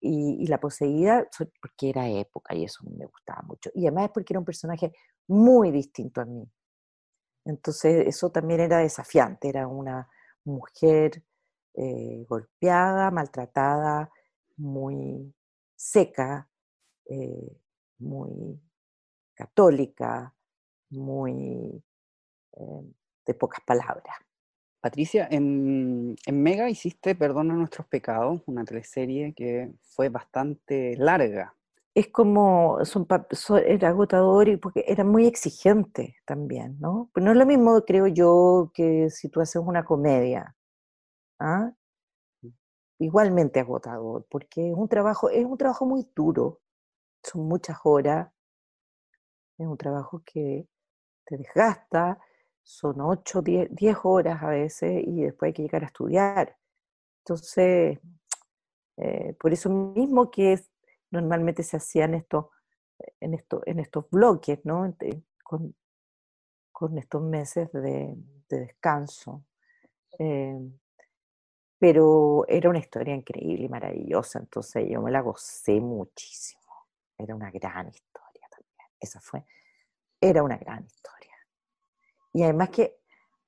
y, 0.00 0.46
la 0.46 0.58
poseída, 0.58 1.26
porque 1.60 1.90
era 1.90 2.08
época 2.08 2.54
y 2.54 2.64
eso 2.64 2.82
me 2.96 3.06
gustaba 3.06 3.42
mucho. 3.46 3.70
Y 3.74 3.86
además 3.86 4.10
porque 4.14 4.32
era 4.32 4.38
un 4.38 4.44
personaje 4.46 4.92
muy 5.28 5.70
distinto 5.70 6.20
a 6.22 6.24
mí. 6.24 6.42
Entonces 7.44 8.06
eso 8.06 8.30
también 8.30 8.60
era 8.60 8.78
desafiante, 8.78 9.48
era 9.48 9.66
una 9.66 10.08
mujer 10.44 11.22
eh, 11.74 12.24
golpeada, 12.28 13.10
maltratada, 13.10 14.10
muy 14.56 15.34
seca, 15.76 16.48
eh, 17.06 17.56
muy 17.98 18.60
católica, 19.34 20.34
muy 20.90 21.82
eh, 22.52 22.92
de 23.26 23.34
pocas 23.34 23.60
palabras. 23.64 24.16
Patricia, 24.80 25.28
en, 25.30 26.16
Mega 26.32 26.70
hiciste 26.70 27.14
Perdona 27.14 27.54
nuestros 27.54 27.86
pecados, 27.86 28.42
una 28.46 28.64
teleserie 28.64 29.34
que 29.34 29.72
fue 29.82 30.08
bastante 30.08 30.96
larga. 30.96 31.54
Es 31.94 32.08
como, 32.08 32.78
era 33.66 33.88
agotador 33.88 34.48
y 34.48 34.56
porque 34.56 34.84
era 34.86 35.02
muy 35.04 35.26
exigente 35.26 36.16
también, 36.24 36.78
¿no? 36.80 37.10
Pues 37.12 37.24
no 37.24 37.32
es 37.32 37.36
lo 37.36 37.46
mismo, 37.46 37.82
creo 37.84 38.06
yo, 38.06 38.70
que 38.72 39.10
si 39.10 39.28
tú 39.28 39.40
haces 39.40 39.60
una 39.64 39.84
comedia. 39.84 40.56
¿ah? 41.40 41.72
Igualmente 42.98 43.60
agotador, 43.60 44.26
porque 44.30 44.70
es 44.70 44.76
un 44.76 44.88
trabajo, 44.88 45.30
es 45.30 45.44
un 45.44 45.58
trabajo 45.58 45.86
muy 45.86 46.06
duro, 46.14 46.60
son 47.24 47.48
muchas 47.48 47.78
horas, 47.84 48.30
es 49.58 49.66
un 49.66 49.76
trabajo 49.76 50.22
que 50.24 50.68
te 51.24 51.36
desgasta, 51.38 52.18
son 52.62 53.00
8, 53.00 53.42
10, 53.42 53.96
horas 54.04 54.42
a 54.42 54.50
veces 54.50 55.02
y 55.06 55.22
después 55.22 55.48
hay 55.48 55.52
que 55.54 55.62
llegar 55.62 55.82
a 55.82 55.86
estudiar. 55.86 56.56
Entonces, 57.24 57.98
eh, 58.96 59.34
por 59.40 59.52
eso 59.52 59.70
mismo 59.70 60.30
que 60.30 60.60
normalmente 61.10 61.62
se 61.62 61.76
hacían 61.76 62.14
esto, 62.14 62.50
en, 63.20 63.34
esto, 63.34 63.62
en 63.66 63.78
estos 63.80 64.08
bloques, 64.10 64.60
¿no? 64.64 64.94
Con, 65.42 65.74
con 66.72 66.98
estos 66.98 67.22
meses 67.22 67.70
de, 67.72 68.16
descanso. 68.48 69.44
Eh, 70.18 70.58
pero 71.78 72.44
era 72.46 72.68
una 72.68 72.78
historia 72.78 73.14
increíble 73.14 73.64
y 73.64 73.68
maravillosa, 73.68 74.38
entonces 74.38 74.86
yo 74.88 75.00
me 75.00 75.10
la 75.10 75.20
gocé 75.20 75.80
muchísimo. 75.80 76.60
Era 77.16 77.34
una 77.34 77.50
gran 77.50 77.88
historia 77.88 78.46
también. 78.50 78.88
Esa 78.98 79.20
fue, 79.20 79.44
era 80.20 80.42
una 80.42 80.58
gran 80.58 80.84
historia. 80.84 81.36
Y 82.32 82.42
además 82.42 82.70
que 82.70 83.00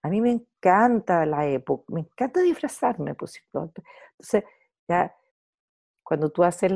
a 0.03 0.09
mí 0.09 0.21
me 0.21 0.31
encanta 0.31 1.25
la 1.27 1.47
época, 1.47 1.85
me 1.93 2.01
encanta 2.01 2.41
disfrazarme, 2.41 3.15
pues, 3.15 3.41
Entonces, 3.53 4.45
ya 4.89 5.15
cuando 6.03 6.31
tú 6.31 6.43
haces 6.43 6.73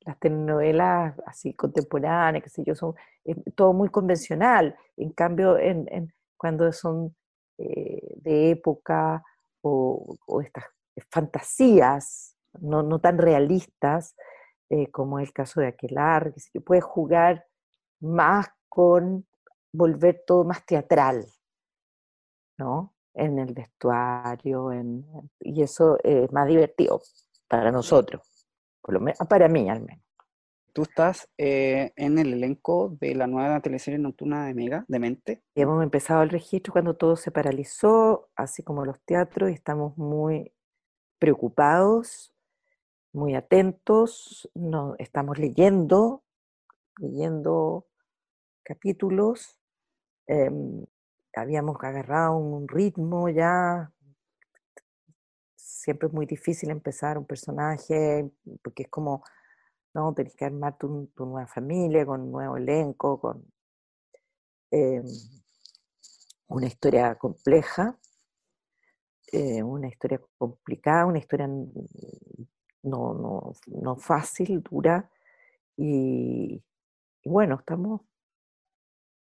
las 0.00 0.18
telenovelas 0.18 1.14
así 1.26 1.54
contemporáneas, 1.54 2.42
que 2.42 2.50
sé 2.50 2.64
yo, 2.64 2.74
son 2.74 2.94
todo 3.54 3.72
muy 3.72 3.88
convencional. 3.88 4.76
En 4.96 5.12
cambio, 5.12 5.58
en, 5.58 6.12
cuando 6.36 6.72
son 6.72 7.14
eh, 7.58 8.14
de 8.16 8.50
época 8.50 9.22
o, 9.62 10.16
estas 10.42 10.64
fantasías 11.10 12.36
no, 12.60 12.82
no 12.82 12.98
tan 12.98 13.18
realistas, 13.18 14.16
eh, 14.70 14.90
como 14.90 15.18
el 15.18 15.32
caso 15.32 15.60
de 15.60 15.68
Aquelar, 15.68 16.32
que 16.52 16.60
puedes 16.60 16.84
jugar 16.84 17.46
más 18.00 18.48
con 18.68 19.26
volver 19.72 20.22
todo 20.26 20.44
más 20.44 20.64
teatral, 20.64 21.26
¿no? 22.58 22.94
En 23.14 23.38
el 23.38 23.52
vestuario, 23.52 24.72
en, 24.72 25.04
y 25.40 25.62
eso 25.62 25.98
es 26.02 26.32
más 26.32 26.46
divertido 26.46 27.02
para 27.48 27.70
nosotros, 27.72 28.29
por 28.80 28.94
lo 28.94 29.00
menos, 29.00 29.18
para 29.28 29.48
mí 29.48 29.68
al 29.68 29.80
menos. 29.82 30.04
Tú 30.72 30.82
estás 30.82 31.28
eh, 31.36 31.92
en 31.96 32.18
el 32.18 32.32
elenco 32.32 32.96
de 33.00 33.14
la 33.16 33.26
nueva 33.26 33.60
teleserie 33.60 33.98
nocturna 33.98 34.46
de 34.46 34.54
Mega, 34.54 34.84
de 34.86 34.98
Mente. 35.00 35.42
Y 35.54 35.62
hemos 35.62 35.82
empezado 35.82 36.22
el 36.22 36.30
registro 36.30 36.72
cuando 36.72 36.94
todo 36.94 37.16
se 37.16 37.32
paralizó, 37.32 38.28
así 38.36 38.62
como 38.62 38.84
los 38.84 39.00
teatros, 39.00 39.50
y 39.50 39.54
estamos 39.54 39.98
muy 39.98 40.52
preocupados, 41.18 42.32
muy 43.12 43.34
atentos, 43.34 44.48
no, 44.54 44.94
estamos 44.98 45.38
leyendo, 45.38 46.22
leyendo 46.98 47.86
capítulos 48.62 49.60
Em, 50.30 50.86
habíamos 51.34 51.76
agarrado 51.82 52.36
un 52.36 52.68
ritmo 52.68 53.28
ya. 53.28 53.90
Siempre 55.80 56.08
es 56.08 56.12
muy 56.12 56.26
difícil 56.26 56.68
empezar 56.70 57.16
un 57.16 57.24
personaje, 57.24 58.30
porque 58.62 58.82
es 58.82 58.90
como, 58.90 59.24
no, 59.94 60.12
tenés 60.12 60.36
que 60.36 60.44
armar 60.44 60.76
tu, 60.76 61.10
nueva 61.16 61.46
familia, 61.46 62.04
con 62.04 62.20
un 62.20 62.32
nuevo 62.32 62.58
elenco, 62.58 63.18
con 63.18 63.42
em, 64.70 65.06
una 66.48 66.66
historia 66.66 67.14
compleja, 67.14 67.98
eh, 69.32 69.62
una 69.62 69.88
historia 69.88 70.20
complicada, 70.36 71.06
una 71.06 71.18
historia 71.18 71.48
no, 72.82 73.54
no, 73.66 73.96
fácil, 73.96 74.62
dura. 74.62 75.10
y 75.76 76.62
bueno, 77.24 77.56
estamos 77.60 78.02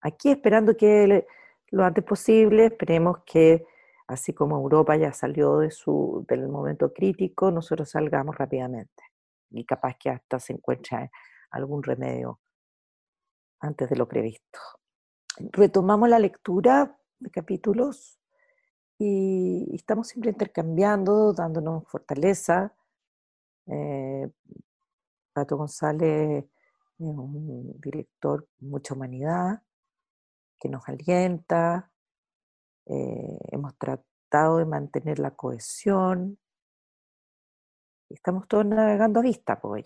aquí 0.02 0.30
esperando 0.30 0.76
que 0.76 1.26
lo 1.70 1.84
antes 1.84 2.04
posible, 2.04 2.66
esperemos 2.66 3.24
que 3.24 3.66
así 4.06 4.32
como 4.32 4.56
Europa 4.56 4.96
ya 4.96 5.12
salió 5.12 5.58
de 5.58 5.70
su, 5.70 6.24
del 6.28 6.48
momento 6.48 6.92
crítico, 6.92 7.50
nosotros 7.50 7.90
salgamos 7.90 8.36
rápidamente 8.36 9.02
y 9.50 9.64
capaz 9.64 9.96
que 9.98 10.10
hasta 10.10 10.38
se 10.40 10.52
encuentre 10.52 11.10
algún 11.50 11.82
remedio 11.82 12.40
antes 13.60 13.88
de 13.88 13.96
lo 13.96 14.06
previsto. 14.08 14.58
Retomamos 15.38 16.08
la 16.08 16.18
lectura 16.18 16.98
de 17.18 17.30
capítulos 17.30 18.18
y, 18.98 19.74
estamos 19.74 20.08
siempre 20.08 20.30
intercambiando, 20.30 21.32
dándonos 21.32 21.84
fortaleza. 21.88 22.74
Eh, 23.66 24.30
Pato 25.32 25.56
González 25.56 26.44
es 26.44 26.50
un 26.98 27.80
director 27.80 28.46
mucha 28.60 28.94
humanidad, 28.94 29.62
que 30.60 30.68
nos 30.68 30.88
alienta, 30.88 31.90
eh, 32.86 33.38
hemos 33.50 33.76
tratado 33.78 34.58
de 34.58 34.66
mantener 34.66 35.18
la 35.18 35.32
cohesión, 35.32 36.38
estamos 38.08 38.46
todos 38.48 38.66
navegando 38.66 39.20
a 39.20 39.22
vista, 39.22 39.60
pues 39.60 39.84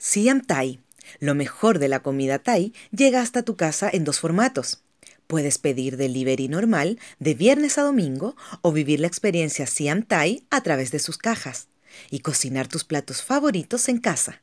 Siam 0.00 0.40
Thai, 0.40 0.80
lo 1.18 1.34
mejor 1.34 1.78
de 1.78 1.88
la 1.88 2.00
comida 2.00 2.38
Thai, 2.38 2.72
llega 2.92 3.20
hasta 3.20 3.42
tu 3.42 3.56
casa 3.56 3.90
en 3.92 4.04
dos 4.04 4.20
formatos. 4.20 4.82
Puedes 5.26 5.58
pedir 5.58 5.96
delivery 5.96 6.48
normal 6.48 6.98
de 7.18 7.34
viernes 7.34 7.76
a 7.76 7.82
domingo 7.82 8.34
o 8.62 8.72
vivir 8.72 9.00
la 9.00 9.08
experiencia 9.08 9.66
Siam 9.66 10.04
Thai 10.04 10.46
a 10.50 10.62
través 10.62 10.92
de 10.92 10.98
sus 10.98 11.18
cajas 11.18 11.68
y 12.10 12.20
cocinar 12.20 12.68
tus 12.68 12.84
platos 12.84 13.22
favoritos 13.22 13.88
en 13.88 13.98
casa. 13.98 14.40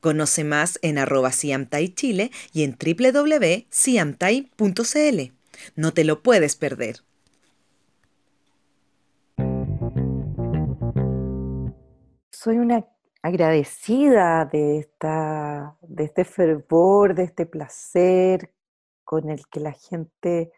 Conoce 0.00 0.44
más 0.44 0.78
en 0.82 0.98
arroba 0.98 1.30
Chile 1.30 2.30
y 2.52 2.64
en 2.64 2.76
www.siamtai.cl. 2.76 5.32
No 5.76 5.92
te 5.92 6.04
lo 6.04 6.22
puedes 6.22 6.56
perder. 6.56 7.00
Soy 12.30 12.56
una 12.56 12.86
agradecida 13.22 14.46
de, 14.46 14.78
esta, 14.78 15.76
de 15.82 16.04
este 16.04 16.24
fervor, 16.24 17.14
de 17.14 17.24
este 17.24 17.44
placer 17.44 18.54
con 19.04 19.28
el 19.28 19.46
que 19.48 19.60
la 19.60 19.72
gente 19.72 20.52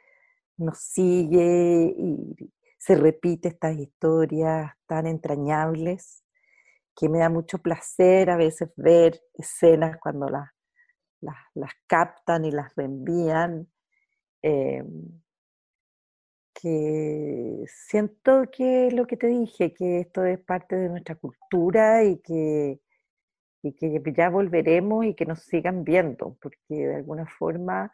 nos 0.56 0.78
sigue 0.78 1.92
y 1.96 2.36
se 2.78 2.94
repite 2.94 3.48
estas 3.48 3.76
historias 3.76 4.72
tan 4.86 5.06
entrañables 5.06 6.22
que 6.96 7.08
me 7.08 7.18
da 7.18 7.28
mucho 7.28 7.58
placer 7.58 8.30
a 8.30 8.36
veces 8.36 8.70
ver 8.76 9.20
escenas 9.34 9.98
cuando 10.00 10.28
las, 10.28 10.50
las, 11.20 11.72
captan 11.86 12.44
y 12.44 12.50
las 12.50 12.74
reenvían, 12.74 13.68
em, 14.42 15.22
porque 16.62 17.64
siento 17.66 18.44
que 18.52 18.90
lo 18.92 19.06
que 19.06 19.16
te 19.16 19.26
dije, 19.26 19.74
que 19.74 20.00
esto 20.00 20.24
es 20.24 20.38
parte 20.38 20.76
de 20.76 20.88
nuestra 20.88 21.16
cultura 21.16 22.04
y 22.04 22.18
que, 22.20 22.80
y 23.62 23.72
que 23.74 24.02
ya 24.16 24.30
volveremos 24.30 25.04
y 25.04 25.14
que 25.14 25.26
nos 25.26 25.40
sigan 25.42 25.84
viendo, 25.84 26.36
porque 26.40 26.58
de 26.70 26.96
alguna 26.96 27.26
forma, 27.26 27.92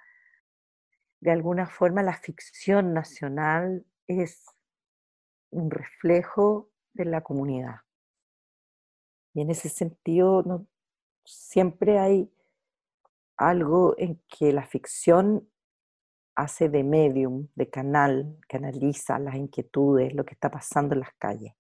de 1.21 1.31
alguna 1.31 1.67
forma 1.67 2.03
la 2.03 2.15
ficción 2.15 2.93
nacional 2.93 3.85
es 4.07 4.45
un 5.51 5.71
reflejo 5.71 6.71
de 6.93 7.07
la 7.07 7.23
comunidad. 7.23 7.77
Y 9.39 9.41
en 9.41 9.51
ese 9.51 9.69
sentido, 9.69 10.67
siempre 11.25 12.01
hay 12.01 12.29
algo 13.37 13.95
en 13.97 14.21
que 14.27 14.53
la 14.53 14.67
ficción 14.67 15.49
hace 16.35 16.69
de 16.69 16.83
medium, 16.83 17.47
de 17.55 17.71
canal, 17.71 18.37
canaliza 18.49 19.17
las 19.21 19.37
inquietudes, 19.37 20.13
lo 20.13 20.25
que 20.25 20.35
está 20.35 20.51
pasando 20.51 20.95
en 20.95 21.01
las 21.03 21.13
calles. 21.21 21.55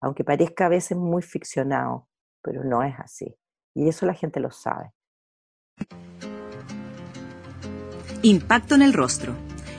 Aunque 0.00 0.24
parezca 0.24 0.66
a 0.66 0.70
veces 0.70 0.98
muy 0.98 1.22
ficcionado, 1.22 2.08
pero 2.42 2.64
no 2.64 2.82
es 2.82 2.98
así. 2.98 3.38
Y 3.72 3.88
eso 3.88 4.04
la 4.04 4.14
gente 4.14 4.40
lo 4.40 4.50
sabe. 4.50 4.92
Impacto 8.24 8.74
en 8.74 8.82
el 8.82 8.92
rostro. 8.94 9.51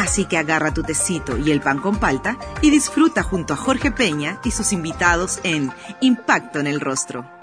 Así 0.00 0.24
que 0.24 0.38
agarra 0.38 0.72
tu 0.72 0.82
tecito 0.82 1.36
y 1.36 1.50
el 1.50 1.60
pan 1.60 1.78
con 1.78 1.98
palta 1.98 2.38
y 2.62 2.70
disfruta 2.70 3.22
junto 3.22 3.52
a 3.52 3.58
Jorge 3.58 3.90
Peña 3.90 4.40
y 4.42 4.50
sus 4.50 4.72
invitados 4.72 5.40
en 5.42 5.70
Impacto 6.00 6.58
en 6.58 6.66
el 6.66 6.80
Rostro. 6.80 7.39